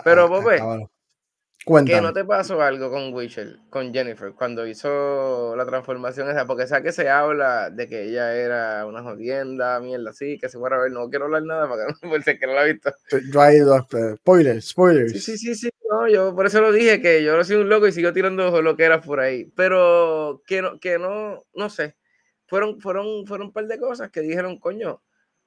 [0.03, 0.59] Pero, Bobe,
[1.85, 6.45] ¿qué no te pasó algo con Witcher, con Jennifer, cuando hizo la transformación esa?
[6.45, 10.57] Porque sabes que se habla de que ella era una jodienda, mierda así, que se
[10.57, 10.91] fuera a ver.
[10.91, 12.91] No quiero hablar nada para que no, por que no la he visto.
[13.31, 13.87] Yo he ido,
[14.17, 15.11] spoilers, spoilers.
[15.11, 15.69] Sí, sí, sí, sí.
[15.89, 18.61] No, yo por eso lo dije, que yo no soy un loco y sigo tirando
[18.61, 19.51] lo que era por ahí.
[19.55, 21.95] Pero que no, que no, no sé.
[22.47, 25.01] Fueron, fueron, fueron un par de cosas que dijeron, coño,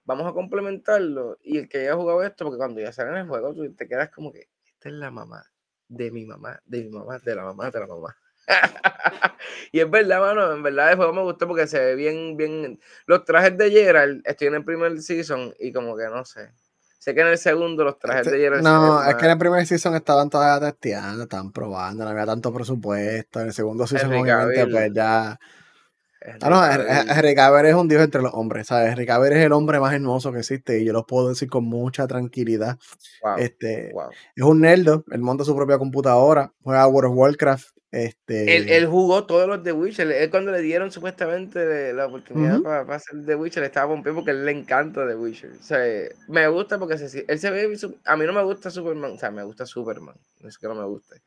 [0.04, 1.38] vamos a complementarlo.
[1.42, 3.88] Y el que haya jugado esto, porque cuando ya sale en el juego, tú te
[3.88, 5.50] quedas como que, esta es la mamá
[5.88, 8.16] de mi mamá, de mi mamá, de la mamá, de la mamá.
[9.72, 12.80] y es verdad, mano, en verdad el juego me gustó porque se ve bien, bien.
[13.06, 16.50] Los trajes de Gerald, estoy en el primer season y como que no sé.
[16.98, 18.62] Sé que en el segundo los trajes este, de Gerald.
[18.62, 22.52] No, es que en el primer season estaban todavía testeando, estaban probando, no había tanto
[22.52, 23.40] presupuesto.
[23.40, 25.38] En el segundo season, obviamente, pues ya
[26.40, 28.92] Ah, no, Henry es un dios entre los hombres, ¿sabes?
[28.92, 32.06] Henry es el hombre más hermoso que existe y yo lo puedo decir con mucha
[32.06, 32.78] tranquilidad.
[33.38, 33.92] este,
[34.34, 37.68] Es un nerdo, él monta su propia computadora, juega World of Warcraft.
[37.90, 38.76] Este...
[38.76, 40.10] Él, jugó todos los de Witcher.
[40.10, 44.44] Él cuando le dieron supuestamente la oportunidad para, hacer The Witcher, estaba pompeado porque él
[44.44, 45.52] le encanta The Witcher.
[45.52, 45.78] O sea,
[46.26, 47.78] me gusta porque él se ve...
[48.04, 50.74] A mí no me gusta Superman, o sea, me gusta Superman, no es que no
[50.74, 51.22] me guste.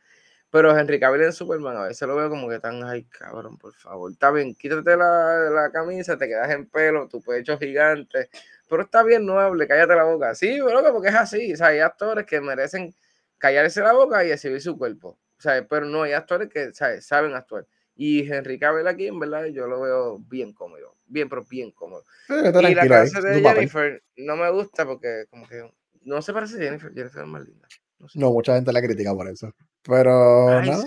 [0.49, 3.73] Pero Henry Cavill en Superman a veces lo veo como que tan, ay, cabrón, por
[3.73, 4.11] favor.
[4.11, 8.29] Está bien, quítate la, la camisa, te quedas en pelo, tu pecho gigante.
[8.69, 10.35] Pero está bien, no hable, cállate la boca.
[10.35, 11.53] Sí, pero porque es así.
[11.53, 12.93] O sea, hay actores que merecen
[13.37, 15.17] callarse la boca y exhibir su cuerpo.
[15.37, 17.65] O sea, pero no, hay actores que saben actuar.
[17.95, 20.95] Y Henry Cavill aquí, en verdad, yo lo veo bien cómodo.
[21.07, 22.03] Bien, pero bien cómodo.
[22.29, 25.69] y la clase de Jennifer no me gusta porque como que
[26.03, 26.93] no se parece a Jennifer.
[26.93, 27.67] Jennifer es más linda.
[28.13, 29.51] No, mucha gente la critica por eso.
[29.87, 30.85] Pero nada.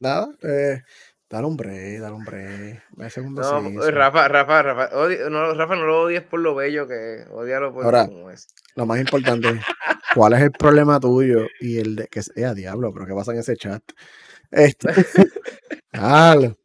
[0.00, 0.28] Nada.
[0.42, 0.82] Eh,
[1.28, 2.82] dale un break, dale un break.
[3.30, 4.90] No, Rafa, Rafa, Rafa,
[5.30, 7.28] no, Rafa, no lo odies por lo bello que es.
[7.30, 8.48] Odialo por Ahora, como es.
[8.74, 9.60] Lo más importante es,
[10.14, 13.32] ¿cuál es el problema tuyo y el de que eh, a diablo, pero qué pasa
[13.32, 13.82] en ese chat?
[14.50, 14.88] Este.
[15.92, 16.56] Dale.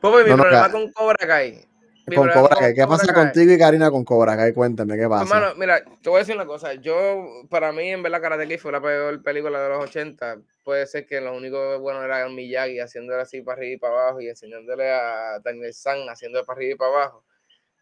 [0.00, 1.67] Pues mi problema con Cobra Kai
[2.14, 2.74] con Cobra Kai.
[2.74, 4.52] ¿Qué pasa contigo y Karina con Cobra Kai?
[4.52, 5.36] Cuéntame, ¿qué pasa?
[5.36, 6.74] Hermano, mira, te voy a decir una cosa.
[6.74, 10.38] Yo, para mí, en verdad, Karate Kid fue la peor película de los 80.
[10.64, 14.20] Puede ser que lo único bueno era Miyagi haciéndole así para arriba y para abajo
[14.20, 17.24] y enseñándole a Daniel San haciendo para arriba y para abajo.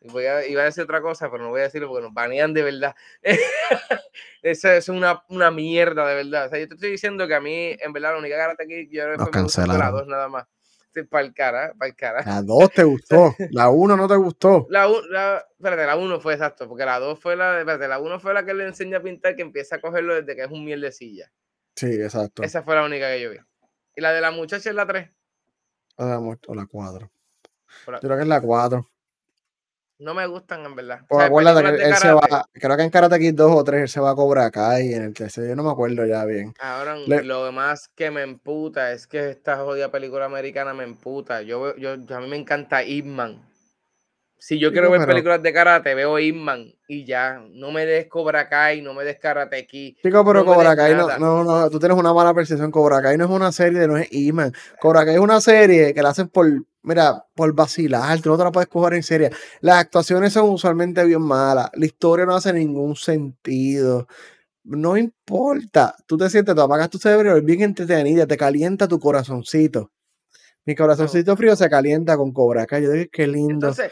[0.03, 2.53] Voy a, iba a decir otra cosa, pero no voy a decirlo porque nos banean
[2.53, 2.95] de verdad.
[4.43, 6.47] Eso es una, una, mierda de verdad.
[6.47, 8.89] O sea, yo te estoy diciendo que a mí, en verdad, la única Karate Kid
[8.91, 10.47] yo no fue la dos nada más
[11.05, 12.22] para el cara, para el cara.
[12.24, 14.66] La 2 te gustó, la 1 no te gustó.
[14.70, 18.20] La 1 la, la 1 fue exacto, porque la 2 fue la, espérate, la 1
[18.20, 20.64] fue la que le enseña a pintar que empieza a cogerlo desde que es un
[20.64, 21.30] miel de silla.
[21.74, 22.42] Sí, exacto.
[22.42, 23.38] Esa fue la única que yo vi.
[23.94, 25.11] ¿Y la de la muchacha es la 3?
[25.99, 27.11] La o la 4.
[27.86, 28.86] Yo creo que es la 4.
[29.99, 31.01] No me gustan, en verdad.
[31.09, 33.88] Pues acuérdate que él se va, creo que en Karate Kid 2 o 3 él
[33.88, 36.53] se va a cobrar acá y en el tercero yo no me acuerdo ya bien.
[36.61, 41.40] Ahora, lo demás que me emputa es que esta jodida película americana me emputa.
[41.42, 43.40] Yo, yo, a mí me encanta Ip Man.
[44.47, 47.44] Si yo quiero ver pero- películas de karate, veo Inman y ya.
[47.51, 49.97] No me des Cobra Kai, no me des Karate Kid.
[50.01, 52.70] Chico, pero no Cobra Kai no, no, no, tú tienes una mala percepción.
[52.70, 54.53] Cobra Kai no es una serie, no es Iman.
[54.80, 56.47] Cobra Kai es una serie que la hacen por,
[56.82, 59.30] mira, por vacilar, tú no te la puedes coger en serio.
[59.62, 64.07] Las actuaciones son usualmente bien malas, la historia no hace ningún sentido.
[64.62, 69.01] No importa, tú te sientes, tú apagas tu cerebro, es bien entretenida, te calienta tu
[69.01, 69.90] corazoncito.
[70.64, 72.84] Mi corazoncito frío se calienta con Cobra Kai.
[72.84, 73.53] Yo digo, qué lindo.
[73.70, 73.90] Entonces,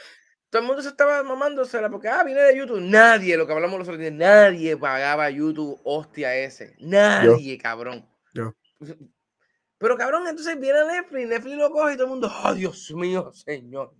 [0.54, 2.80] todo el mundo se estaba mamándosela porque, ah, viene de YouTube.
[2.80, 6.76] Nadie, lo que hablamos los otros días, nadie pagaba YouTube, hostia ese.
[6.78, 8.08] Nadie, cabrón.
[8.32, 8.54] Yo.
[9.78, 13.32] Pero cabrón, entonces viene Netflix, Netflix lo coge y todo el mundo, oh Dios mío,
[13.32, 13.94] señor.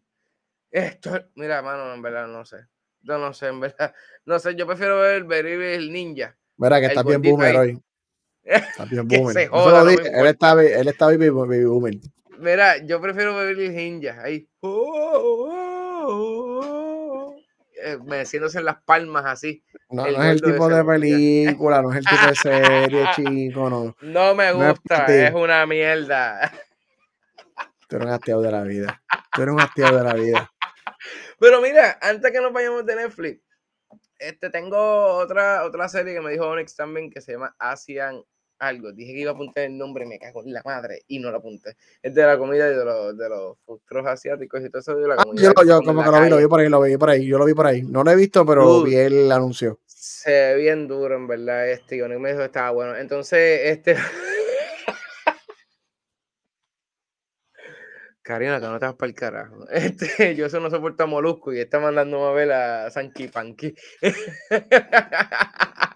[0.71, 2.59] Esto, mira, mano, en verdad no sé.
[3.03, 3.93] Yo no sé, en verdad.
[4.25, 6.39] No sé, yo prefiero ver Berry el Ninja.
[6.57, 7.71] Mira que está bien boomer ahí.
[7.71, 7.83] hoy.
[8.45, 9.35] Está bien boomer.
[9.35, 11.95] se joda, no él está, él está baby, baby boomer.
[12.39, 14.49] Mira, yo prefiero ver el Ninja ahí.
[14.61, 16.44] Oh, oh, oh, oh.
[17.87, 19.63] Eh, meciéndose en las palmas así.
[19.91, 23.95] No, no es el tipo de película, no es el tipo de serie, chico, no.
[24.01, 26.51] No me No es gusta, es una mierda.
[27.87, 29.03] Tú eres un hastiado de la vida.
[29.35, 30.51] Tú eres un hastiado de la vida.
[31.39, 33.43] Pero mira, antes que nos vayamos de Netflix,
[34.19, 34.79] este, tengo
[35.19, 38.23] otra, otra serie que me dijo Onyx también que se llama Asian
[38.59, 38.93] algo.
[38.93, 41.39] Dije que iba a apuntar el nombre, me cago en la madre y no lo
[41.39, 41.77] apunté.
[42.03, 45.09] Es de la comida y de los, de los futuros asiáticos y todo eso de
[45.09, 45.43] la Ah, comida.
[45.43, 47.39] yo, yo como que lo vi, lo vi por ahí, lo vi por ahí, yo
[47.39, 47.83] lo vi por ahí.
[47.83, 48.91] No lo he visto, pero Dude.
[48.91, 49.81] vi el anuncio.
[49.87, 51.97] Se ve bien duro, en verdad, este.
[51.97, 52.97] Y me dijo que estaba bueno.
[52.97, 53.97] Entonces, este.
[58.23, 59.67] Karina, que no te vas para el carajo.
[59.71, 63.75] Este, yo eso no soporto a Molusco y está mandando a ver a Sanky Panky.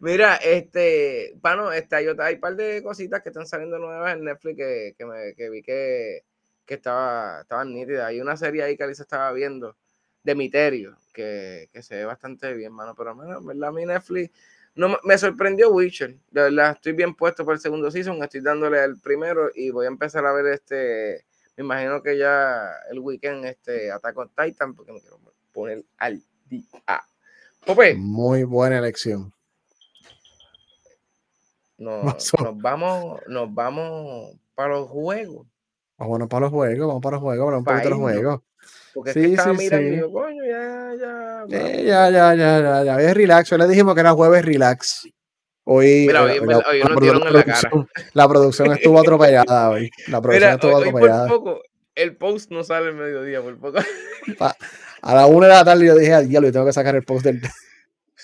[0.00, 4.24] Mira, este, bueno, este, hay, hay un par de cositas que están saliendo nuevas en
[4.24, 6.24] Netflix que, que, me, vi que,
[6.64, 8.06] que estaba, estaban nítidas.
[8.06, 9.76] Hay una serie ahí que Alicia estaba viendo
[10.22, 12.94] de Miterio, que, que se ve bastante bien, mano.
[12.96, 14.30] Pero, en verdad, mí Netflix
[14.74, 16.16] no, me- sorprendió Witcher.
[16.30, 18.22] De verdad, estoy bien puesto por el segundo season.
[18.22, 21.24] Estoy dándole al primero y voy a empezar a ver este.
[21.56, 25.20] Me imagino que ya el weekend, este Attack on Titan, porque me quiero
[25.52, 27.02] poner al día.
[27.66, 29.32] Pope, Muy buena elección.
[31.82, 35.46] Nos, nos vamos, nos vamos para los juegos.
[35.98, 38.40] Vámonos para los juegos, vamos para los juegos, vamos un Pa' poquito de los juegos.
[38.94, 39.94] Porque es Sí, que estaba sí, mirando sí.
[39.94, 41.44] y yo, coño, ya, ya.
[41.50, 43.00] Eh, ya, ya, ya, ya, ya.
[43.00, 43.52] Es relax.
[43.52, 45.08] Hoy le dijimos que era jueves relax.
[45.64, 47.70] Hoy, Mira, eh, hoy, la, hoy la nos dieron la en la cara.
[48.14, 49.90] la producción estuvo atropellada hoy.
[50.08, 51.28] La producción Mira, estuvo hoy por atropellada.
[51.28, 51.62] poco,
[51.94, 53.78] el post no sale al mediodía, por poco.
[55.02, 57.24] A las una de la tarde yo dije, diablo, yo tengo que sacar el post
[57.24, 57.40] del...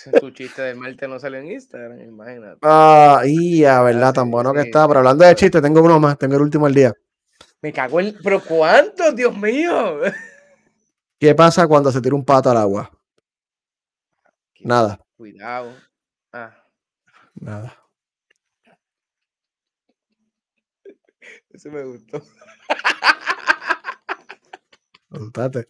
[0.21, 2.59] tu chiste del martes no sale en Instagram, imagínate.
[2.63, 4.87] Ah, y a verdad, tan bueno que está.
[4.87, 6.95] Pero hablando de chistes, tengo uno más, tengo el último del día.
[7.61, 8.17] Me cago en.
[8.23, 10.01] ¿Pero cuántos, Dios mío?
[11.19, 12.91] ¿Qué pasa cuando se tira un pato al agua?
[14.61, 15.75] Nada, Cuidado.
[16.33, 16.65] Ah,
[17.35, 17.77] nada.
[21.51, 22.23] ese me gustó.
[25.09, 25.67] Contate.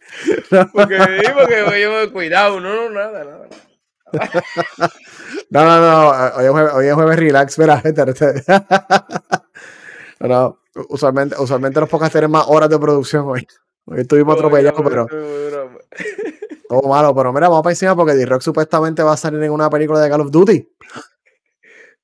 [0.73, 0.97] Porque,
[1.33, 2.59] porque yo me cuidado.
[2.59, 3.47] No, no, nada, nada.
[5.51, 8.43] No, no, no, hoy es jueves, hoy es jueves relax, este-
[10.19, 13.47] No, no, usualmente, usualmente los podcasts tienen más horas de producción hoy.
[13.85, 15.07] Hoy estuvimos atropellados, pero
[16.69, 17.15] todo malo.
[17.15, 20.09] Pero mira, vamos para encima porque D-Rock supuestamente va a salir en una película de
[20.09, 20.69] Call of Duty.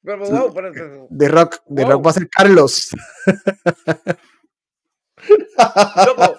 [0.03, 0.71] Pero, wow, pero,
[1.09, 2.01] D-Rock, Wow.
[2.01, 2.89] va a ser Carlos.
[6.05, 6.35] loco.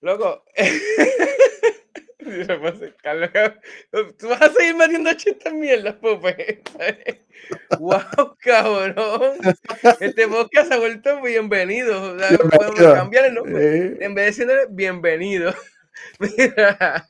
[0.00, 0.44] Loco.
[4.18, 6.62] Tú vas a seguir metiendo chistes mierdas, Pupe.
[7.78, 9.36] wow, cabrón.
[10.00, 12.14] Este podcast se ha vuelto bienvenido.
[12.14, 12.94] O sea, podemos Bienvenido.
[12.94, 13.76] cambiar el nombre.
[13.78, 15.54] Eh, En vez de decirle bienvenido.
[16.18, 17.06] Mira,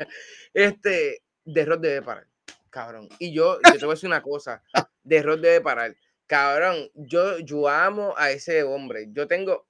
[0.52, 2.26] este, Rock debe parar,
[2.70, 3.08] cabrón.
[3.18, 4.62] Y yo, yo te voy a decir una cosa,
[5.04, 5.94] Rock debe parar.
[6.26, 9.06] Cabrón, yo, yo amo a ese hombre.
[9.12, 9.66] Yo tengo,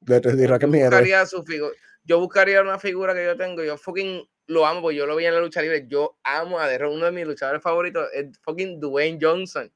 [0.00, 1.72] de- yo buscaría su figura,
[2.04, 5.26] yo buscaría una figura que yo tengo, yo fucking lo amo, porque yo lo vi
[5.26, 8.36] en la lucha libre, yo amo a The Rock, uno de mis luchadores favoritos es
[8.42, 9.72] fucking Dwayne Johnson.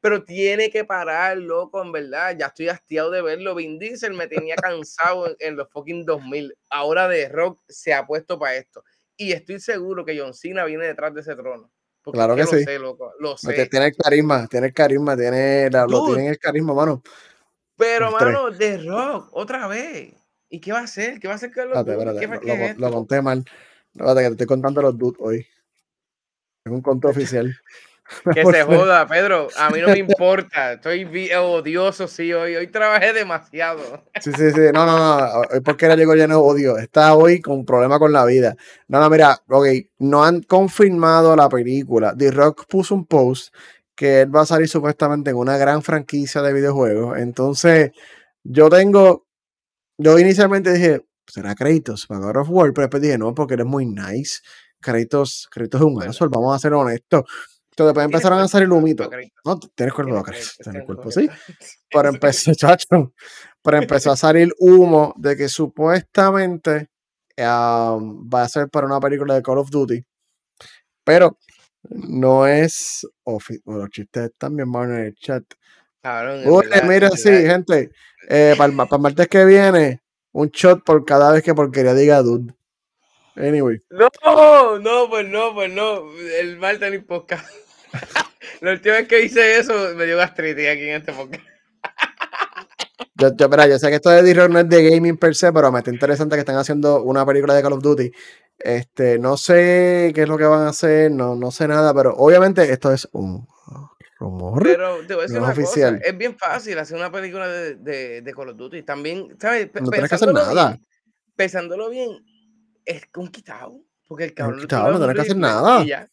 [0.00, 2.36] Pero tiene que parar, loco, en verdad.
[2.38, 3.54] Ya estoy hastiado de verlo.
[3.54, 6.56] Vin Diesel me tenía cansado en, en los fucking 2000.
[6.70, 8.84] Ahora The Rock se ha puesto para esto.
[9.16, 11.70] Y estoy seguro que John Cena viene detrás de ese trono.
[12.02, 12.62] Porque Claro que lo sí.
[12.64, 13.12] sé, loco.
[13.18, 13.66] Lo sé.
[13.68, 16.06] Tiene el carisma, tiene el carisma, tiene la- lo Dude.
[16.14, 17.02] tiene en el carisma, mano.
[17.76, 20.14] Pero, mano, The Rock, otra vez.
[20.48, 21.18] ¿Y qué va a hacer?
[21.18, 23.44] ¿Qué va a hacer Carlos Espérate, espérate, ¿Qué, lo, qué es lo conté mal.
[23.98, 25.46] No, que te estoy contando los dudes hoy.
[26.64, 27.54] Es un conto oficial.
[28.32, 29.48] Que se joda, Pedro.
[29.58, 30.74] A mí no me importa.
[30.74, 32.56] Estoy odioso, sí, hoy.
[32.56, 34.04] Hoy trabajé demasiado.
[34.20, 34.60] Sí, sí, sí.
[34.72, 35.40] No, no, no.
[35.52, 36.78] Hoy porque era llegó lleno de odio.
[36.78, 38.56] Está hoy con problema con la vida.
[38.88, 39.66] No, no, mira, ok.
[39.98, 42.14] No han confirmado la película.
[42.16, 43.54] The Rock puso un post
[43.94, 47.18] que él va a salir supuestamente en una gran franquicia de videojuegos.
[47.18, 47.90] Entonces,
[48.44, 49.26] yo tengo.
[49.98, 53.66] Yo inicialmente dije, será Kratos para God of War, pero después dije, no, porque eres
[53.66, 54.40] muy nice.
[54.80, 57.24] Kratos, Kratos es un asshole, vamos a ser honestos.
[57.76, 59.08] Entonces después empezaron a salir humitos.
[59.44, 60.22] No, tienes cuerpo de
[60.62, 61.28] Tienes cuerpo, sí.
[61.90, 63.12] Pero empezó, chacho,
[63.62, 66.88] pero empezó a salir humo de que supuestamente
[67.38, 70.02] va a ser para una película de Call of Duty.
[71.04, 71.38] Pero
[71.90, 73.62] no es oficial.
[73.64, 75.44] Bueno, los chistes también van en el chat.
[76.88, 77.90] mira, sí, gente.
[78.28, 80.02] Eh, para, para el martes que viene,
[80.36, 82.54] un shot por cada vez que porquería diga dude.
[83.36, 83.80] Anyway.
[83.88, 86.02] No, no, pues no, pues no.
[86.38, 87.48] El martes ni podcast.
[88.60, 91.42] La última vez que hice eso me dio gastritis aquí en este podcast.
[93.18, 95.50] Yo, yo, mira, yo sé que esto de D-Rock no es de gaming per se,
[95.50, 98.12] pero me está interesante que están haciendo una película de Call of Duty.
[98.58, 102.14] Este, no sé qué es lo que van a hacer, no, no sé nada, pero
[102.14, 103.48] obviamente esto es un
[104.18, 104.62] rumor.
[104.62, 105.98] Pero te voy a decir una oficial.
[105.98, 108.82] cosa, es bien fácil hacer una película de, de, de Call of Duty.
[108.82, 109.70] También, ¿sabes?
[109.80, 110.68] No tienes que hacer nada.
[110.68, 110.86] Bien,
[111.36, 112.10] pensándolo bien,
[112.84, 113.80] es conquistado.
[114.08, 115.82] Porque el cabrón no, no tienes que hacer nada.
[115.82, 116.08] Y ya.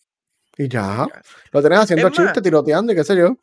[0.57, 1.07] Y ya.
[1.51, 3.37] Lo tenés haciendo chistes, tiroteando y qué sé yo.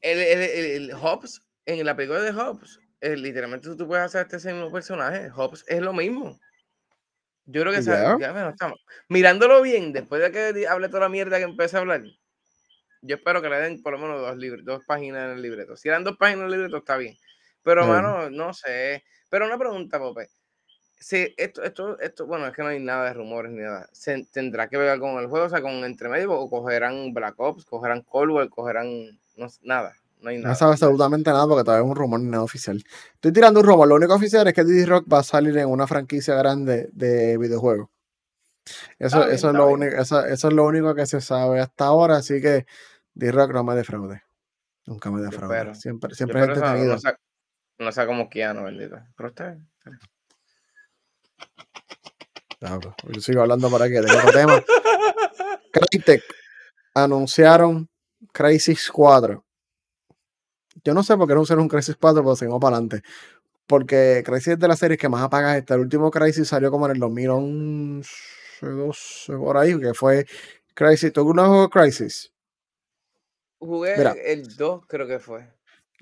[0.00, 4.52] El, el, el, Hobbs, en la película de Hobbs, eh, literalmente tú puedes hacer este
[4.52, 5.30] mismo personaje.
[5.30, 6.38] Hobbs es lo mismo.
[7.44, 8.80] Yo creo que ya, bueno, estamos.
[9.08, 12.02] Mirándolo bien, después de que hable toda la mierda que empecé a hablar,
[13.02, 15.76] yo espero que le den por lo menos dos, dos páginas en el libreto.
[15.76, 17.16] Si dan dos páginas en el libreto, está bien.
[17.62, 19.04] Pero, hermano, no sé.
[19.28, 20.28] Pero una pregunta, Pope.
[20.98, 23.88] Sí, esto, esto, esto, bueno, es que no hay nada de rumores ni nada.
[23.92, 27.64] ¿Se tendrá que ver con el juego, o sea, con entremedio, o cogerán Black Ops,
[27.64, 28.86] cogerán Cold War, cogerán
[29.36, 29.96] no, nada?
[30.20, 30.50] No hay nada.
[30.50, 32.84] No sabe absolutamente nada porque todavía es un rumor ni nada oficial.
[33.14, 33.88] Estoy tirando un rumor.
[33.88, 37.36] Lo único oficial es que Diddy Rock va a salir en una franquicia grande de
[37.36, 37.88] videojuegos.
[38.98, 42.18] Eso, eso, es lo único, eso, eso, es lo único que se sabe hasta ahora,
[42.18, 42.64] así que
[43.14, 44.22] D-Rock no me defraude.
[44.86, 45.74] Nunca me defraude.
[45.74, 46.94] Siempre, siempre es entretenido.
[46.94, 47.18] No sea,
[47.78, 48.96] no sea como Keanu, bendito.
[49.16, 49.68] Pero está bien.
[53.08, 54.62] Yo sigo hablando para de otro tema.
[55.72, 56.22] Crytek
[56.94, 57.88] anunciaron
[58.32, 59.44] Crisis 4.
[60.84, 63.02] Yo no sé por qué no usaron un Crisis 4, pero seguimos para adelante.
[63.66, 65.74] Porque Crisis es de las series que más apagas esta.
[65.74, 68.06] El último Crisis salió como en el 2011,
[69.26, 70.26] por ahí, que fue
[70.74, 71.12] Crisis.
[71.12, 72.32] ¿Tú no jugó Crisis?
[73.66, 75.48] Jugué el 2, creo que fue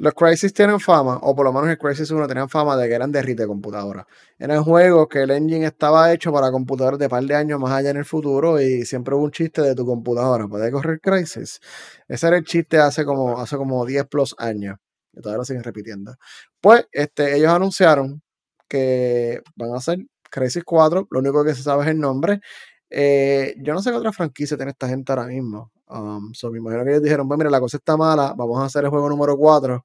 [0.00, 2.94] los Crisis tienen fama, o por lo menos el Crisis 1 tenían fama de que
[2.94, 4.06] eran de de computadora.
[4.38, 7.90] Eran juegos que el engine estaba hecho para computadores de par de años más allá
[7.90, 10.48] en el futuro y siempre hubo un chiste de tu computadora.
[10.48, 11.60] ¿Puede correr Crisis?
[12.08, 14.78] Ese era el chiste hace como, hace como 10 plus años.
[15.12, 16.14] Y todavía lo siguen repitiendo.
[16.60, 18.22] Pues este, ellos anunciaron
[18.68, 19.98] que van a hacer
[20.30, 21.08] Crisis 4.
[21.10, 22.40] Lo único que se sabe es el nombre.
[22.88, 25.70] Eh, yo no sé qué otra franquicia tiene esta gente ahora mismo.
[25.90, 28.66] Um, so me imagino que ellos dijeron, pues mira, la cosa está mala, vamos a
[28.66, 29.84] hacer el juego número 4.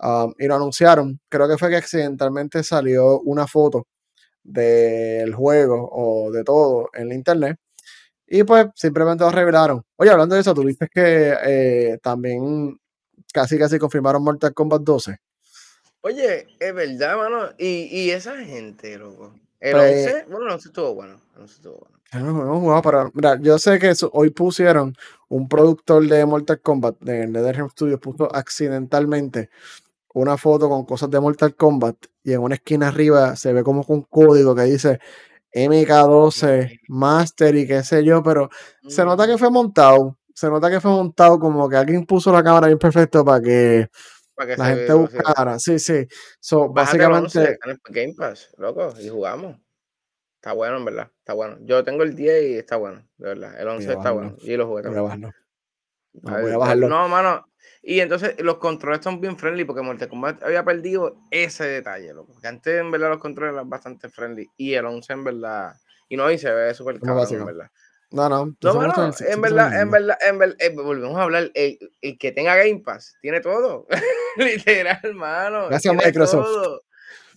[0.00, 1.20] Um, y lo anunciaron.
[1.28, 3.86] Creo que fue que accidentalmente salió una foto
[4.42, 7.58] del juego o de todo en la internet.
[8.26, 9.84] Y pues simplemente lo revelaron.
[9.96, 12.78] Oye, hablando de eso, tú dices que eh, también
[13.32, 15.18] casi casi confirmaron Mortal Kombat 12.
[16.00, 17.50] Oye, es verdad, mano.
[17.58, 19.34] Y, y esa gente, loco.
[19.60, 21.20] El 11, pues bueno, no estuvo bueno.
[21.36, 22.01] No estuvo bueno.
[22.12, 22.82] No,
[23.14, 24.94] mira, yo sé que hoy pusieron
[25.28, 29.48] un productor de Mortal Kombat de NetherRealm Studios puso accidentalmente
[30.12, 33.82] una foto con cosas de Mortal Kombat y en una esquina arriba se ve como
[33.88, 35.00] un código que dice
[35.54, 38.50] MK12 Master y qué sé yo, pero
[38.86, 42.42] se nota que fue montado, se nota que fue montado como que alguien puso la
[42.42, 43.88] cámara bien perfecto para que,
[44.56, 45.58] la gente buscara.
[45.58, 46.06] Sí, sí.
[46.40, 47.58] So, básicamente.
[47.90, 49.61] Game Pass, loco, y jugamos.
[50.42, 51.08] Está bueno, en verdad.
[51.20, 51.56] Está bueno.
[51.60, 53.60] Yo tengo el 10 y está bueno, de verdad.
[53.60, 54.34] El 11 está bueno.
[54.40, 55.32] Y lo jugué también.
[56.14, 56.88] No, voy a bajarlo.
[56.88, 57.46] No, mano.
[57.80, 62.32] Y entonces los controles son bien friendly porque Mortal Kombat había perdido ese detalle, loco.
[62.32, 64.50] Porque antes en verdad los controles eran bastante friendly.
[64.56, 65.74] Y el 11 en verdad.
[66.08, 67.70] Y no, y se ve súper cabrón, en verdad.
[68.10, 68.56] No, no.
[68.60, 71.52] No, mano, en, verdad, en verdad, en verdad, eh, volvemos a hablar.
[71.54, 71.78] El,
[72.18, 73.86] que tenga Game Pass tiene todo.
[74.36, 75.68] Literal, hermano.
[75.68, 76.82] Gracias, Microsoft.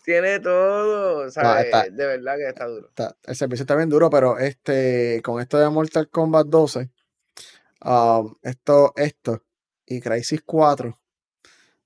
[0.06, 1.72] Tiene todo, ¿sabes?
[1.92, 2.92] de verdad que está duro.
[3.26, 6.90] el servicio está bien duro, pero este, con esto de Mortal Kombat 12,
[7.84, 9.42] um, esto, esto
[9.86, 10.96] y Crisis 4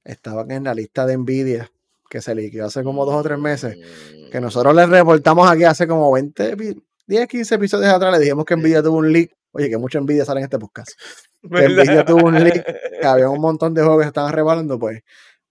[0.04, 1.72] estaban en la lista de Nvidia
[2.10, 3.78] que se liquidó hace como dos o tres meses,
[4.32, 4.44] que mm.
[4.44, 6.56] nosotros les reportamos aquí hace como 20,
[7.08, 10.26] 10, 15 episodios atrás, le dijimos que Nvidia tuvo un leak Oye, que mucha envidia
[10.26, 10.92] sale en este podcast.
[11.42, 12.66] Que Nvidia tuvo un leak
[13.00, 15.02] que había un montón de juegos que estaban rebalando, pues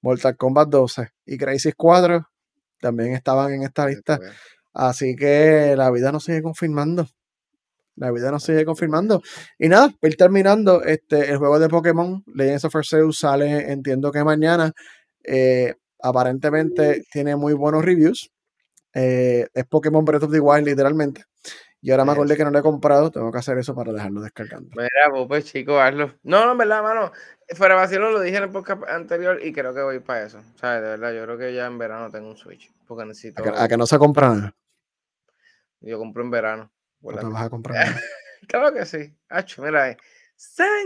[0.03, 2.29] Mortal Kombat 12 y Crisis 4
[2.81, 4.19] también estaban en esta lista.
[4.73, 7.07] Así que la vida nos sigue confirmando.
[7.97, 9.23] La vida nos sigue confirmando.
[9.59, 14.23] Y nada, ir terminando, este, el juego de Pokémon, Legends of Arceus, sale, entiendo que
[14.23, 14.73] mañana.
[15.25, 18.31] Eh, aparentemente tiene muy buenos reviews.
[18.95, 21.25] Eh, es Pokémon Breath of the Wild, literalmente.
[21.81, 24.21] Y ahora me acordé que no lo he comprado, tengo que hacer eso para dejarlo
[24.21, 24.71] descargando.
[24.77, 26.13] Mira, pues, chico, hazlo.
[26.25, 27.13] No, no, en verdad, mano.
[27.55, 30.41] Fuera vacío lo dije en el podcast anterior y creo que voy para eso.
[30.57, 30.83] ¿Sabes?
[30.83, 32.73] De verdad, yo creo que ya en verano tengo un Switch.
[32.87, 33.43] Porque necesito.
[33.57, 34.57] ¿A que, no se compra nada?
[35.81, 36.73] Yo compro en verano.
[37.01, 37.95] ¿No te vas a comprar
[38.47, 39.15] claro que sí.
[39.29, 39.91] Hacho, mira.
[39.91, 39.97] Eh.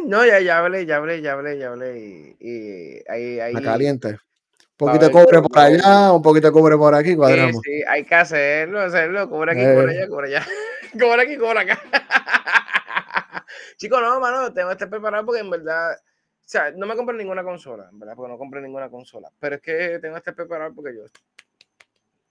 [0.07, 1.99] No, ya, ya hablé, ya hablé, ya hablé, ya hablé.
[1.99, 3.55] Y, y ahí, ahí.
[3.63, 4.09] caliente.
[4.09, 7.61] Un poquito de cobre por allá, un poquito de cobre por aquí, cuadramos.
[7.63, 9.29] Sí, sí, hay que hacerlo, hacerlo.
[9.29, 10.47] Cobre aquí, cobre allá, cobre allá.
[11.01, 11.81] cobre aquí, cobre acá.
[13.77, 15.93] Chicos, no, mano, tengo que estar preparado porque en verdad.
[15.95, 18.15] O sea, no me compré ninguna consola, ¿verdad?
[18.15, 19.31] Porque no compré ninguna consola.
[19.39, 21.05] Pero es que tengo que estar preparado porque yo.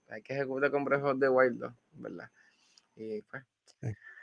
[0.08, 2.30] Hay que ejecutar con Breath de Wild ¿verdad?
[2.94, 3.44] Y pues.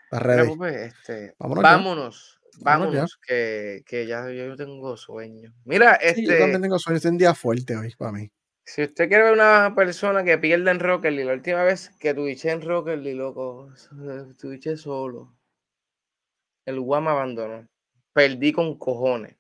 [0.10, 1.64] pues este, vámonos.
[1.64, 2.40] Vámonos.
[2.62, 5.54] Vámonos, que, que, ya yo tengo sueño.
[5.64, 6.24] Mira, este.
[6.24, 8.30] yo también tengo sueño, es un día fuerte hoy para mí.
[8.70, 12.14] Si usted quiere ver una persona que pierde en Rocket League, la última vez que
[12.14, 13.74] tuviché en Rocket League, loco,
[14.40, 15.36] tuviché solo.
[16.66, 17.68] El Guam abandonó.
[18.14, 19.36] Perdí con cojones.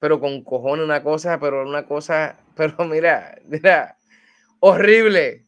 [0.00, 3.96] Pero con cojones una cosa, pero una cosa, pero mira, mira,
[4.58, 5.46] horrible.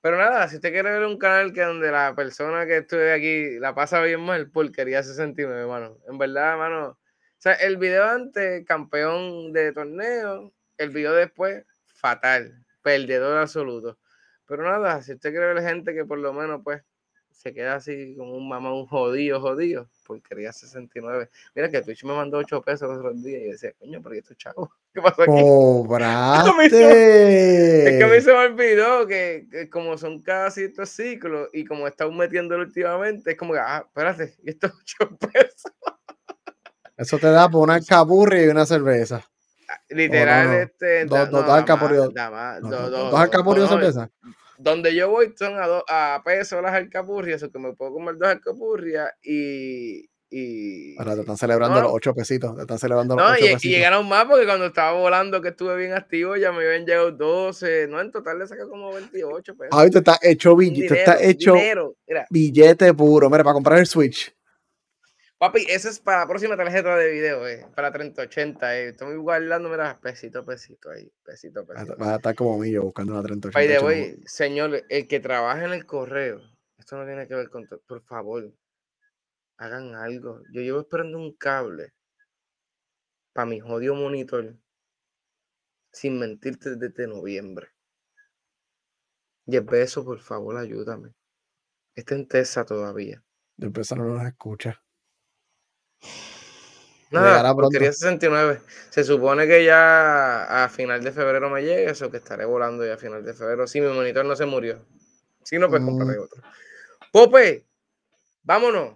[0.00, 3.58] Pero nada, si usted quiere ver un canal que donde la persona que estuve aquí
[3.58, 5.98] la pasa bien mal, porquería 69, hermano.
[6.08, 6.90] En verdad, hermano.
[6.90, 6.98] O
[7.36, 11.64] sea, el video antes, campeón de torneo, el video después,
[12.00, 13.98] fatal, perdedor absoluto.
[14.46, 16.82] Pero nada, si usted quiere ver gente que por lo menos, pues,
[17.30, 21.30] se queda así como un mamá, un jodido, jodido, porquería 69.
[21.54, 24.18] Mira que Twitch me mandó 8 pesos los otros días y decía, coño, ¿por qué
[24.18, 24.68] estos chavos?
[24.94, 25.32] ¿Qué pasó aquí?
[25.40, 26.66] ¡Cobraste!
[27.88, 31.86] Es que a mí se me olvidó que, como son casi estos ciclos y como
[31.86, 35.72] están metiéndolo últimamente, es como que, ah, espérate, y estos 8 pesos.
[36.96, 39.24] Eso te da por una alcapurria y una cerveza.
[39.88, 41.04] Literal, este.
[41.04, 42.12] Dos, dos, alcapurrios.
[42.12, 44.10] Dos alcapurrios cerveza.
[44.58, 48.28] Donde yo voy son a, a peso las alcapurrias, o que me puedo comer dos
[48.28, 50.98] alcapurrias y, y...
[50.98, 52.54] Ahora te están celebrando los ocho pesitos.
[52.54, 53.64] Te están celebrando los ocho y, pesitos.
[53.64, 57.10] y llegaron más porque cuando estaba volando, que estuve bien activo, ya me habían llegado
[57.10, 57.88] 12.
[57.88, 59.90] No, en total le saqué como 28 pesos.
[59.90, 60.56] Te está hecho,
[60.90, 61.54] está hecho
[62.28, 63.30] billete puro.
[63.30, 64.34] Mira, para comprar el Switch.
[65.40, 68.76] Papi, eso es para la próxima tarjeta de video, eh, para 3080.
[68.76, 68.88] Eh.
[68.90, 71.96] Estoy guardando, mira, pesito, pesito ahí, pesito, pesito.
[71.96, 73.72] Vas a estar como yo buscando una 3080.
[73.72, 76.42] de voy, señor, el que trabaja en el correo,
[76.76, 78.52] esto no tiene que ver con, por favor,
[79.56, 80.42] hagan algo.
[80.52, 81.94] Yo llevo esperando un cable
[83.32, 84.58] para mi jodido monitor,
[85.90, 87.68] sin mentirte, desde noviembre.
[89.46, 91.14] Y el beso, por favor, ayúdame.
[91.94, 93.24] Está en Tesa todavía.
[93.56, 94.82] De empresa no nos escucha.
[97.10, 98.60] Nada, quería 69.
[98.90, 102.94] Se supone que ya a final de febrero me llegue, eso que estaré volando ya
[102.94, 103.66] a final de febrero.
[103.66, 104.78] Si mi monitor no se murió.
[105.42, 106.22] Si no, pues compraré mm.
[106.22, 106.42] otro.
[107.12, 107.66] Pope,
[108.44, 108.94] vámonos.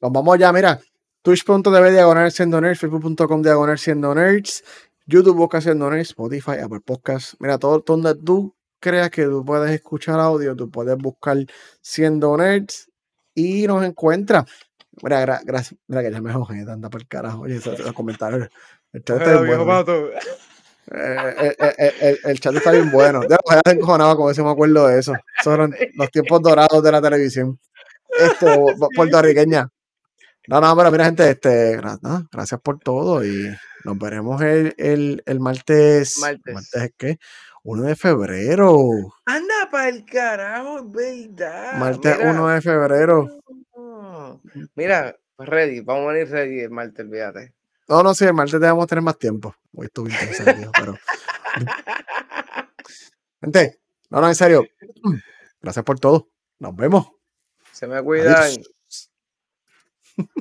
[0.00, 0.80] Nos vamos ya, mira.
[1.22, 4.64] Twitch.tv diagonal siendo nerds, facebook.com diagonal siendo nerds,
[5.04, 7.34] YouTube busca siendo nerds, Spotify, Apple Podcast.
[7.40, 11.36] Mira, todo donde tú creas que tú puedes escuchar audio, tú puedes buscar
[11.82, 12.90] siendo nerds
[13.34, 14.46] y nos encuentra.
[15.02, 15.78] Mira, gracias.
[15.86, 17.42] Mira que ya me jodé, anda por el carajo.
[17.42, 18.48] Oye, los comentarios.
[18.92, 20.10] El chat está bien bueno.
[20.92, 23.22] Eh, eh, eh, el, chat está bien bueno.
[23.28, 25.14] Ya te encojonaba como si me acuerdo de eso.
[25.40, 27.58] Esos eran los tiempos dorados de la televisión.
[28.18, 29.68] Esto, puertorriqueña.
[30.48, 31.78] No, no, pero mira, gente, este,
[32.32, 36.18] gracias por todo y nos veremos el, el, el martes.
[36.18, 36.54] Martes.
[36.54, 37.18] ¿Martes es qué?
[37.62, 38.88] 1 de febrero.
[39.26, 41.78] Anda para el carajo, verdad.
[41.78, 43.28] Martes 1 de febrero.
[44.74, 47.54] Mira, pues ready, vamos a venir ready el martes, olvídate.
[47.88, 49.54] No, no, sí, el martes debemos tener más tiempo.
[49.74, 50.96] Hoy estuve interesante, pero.
[53.40, 54.64] Gente, no, no, en serio.
[55.60, 56.28] Gracias por todo.
[56.58, 57.10] Nos vemos.
[57.72, 58.52] Se me cuidan.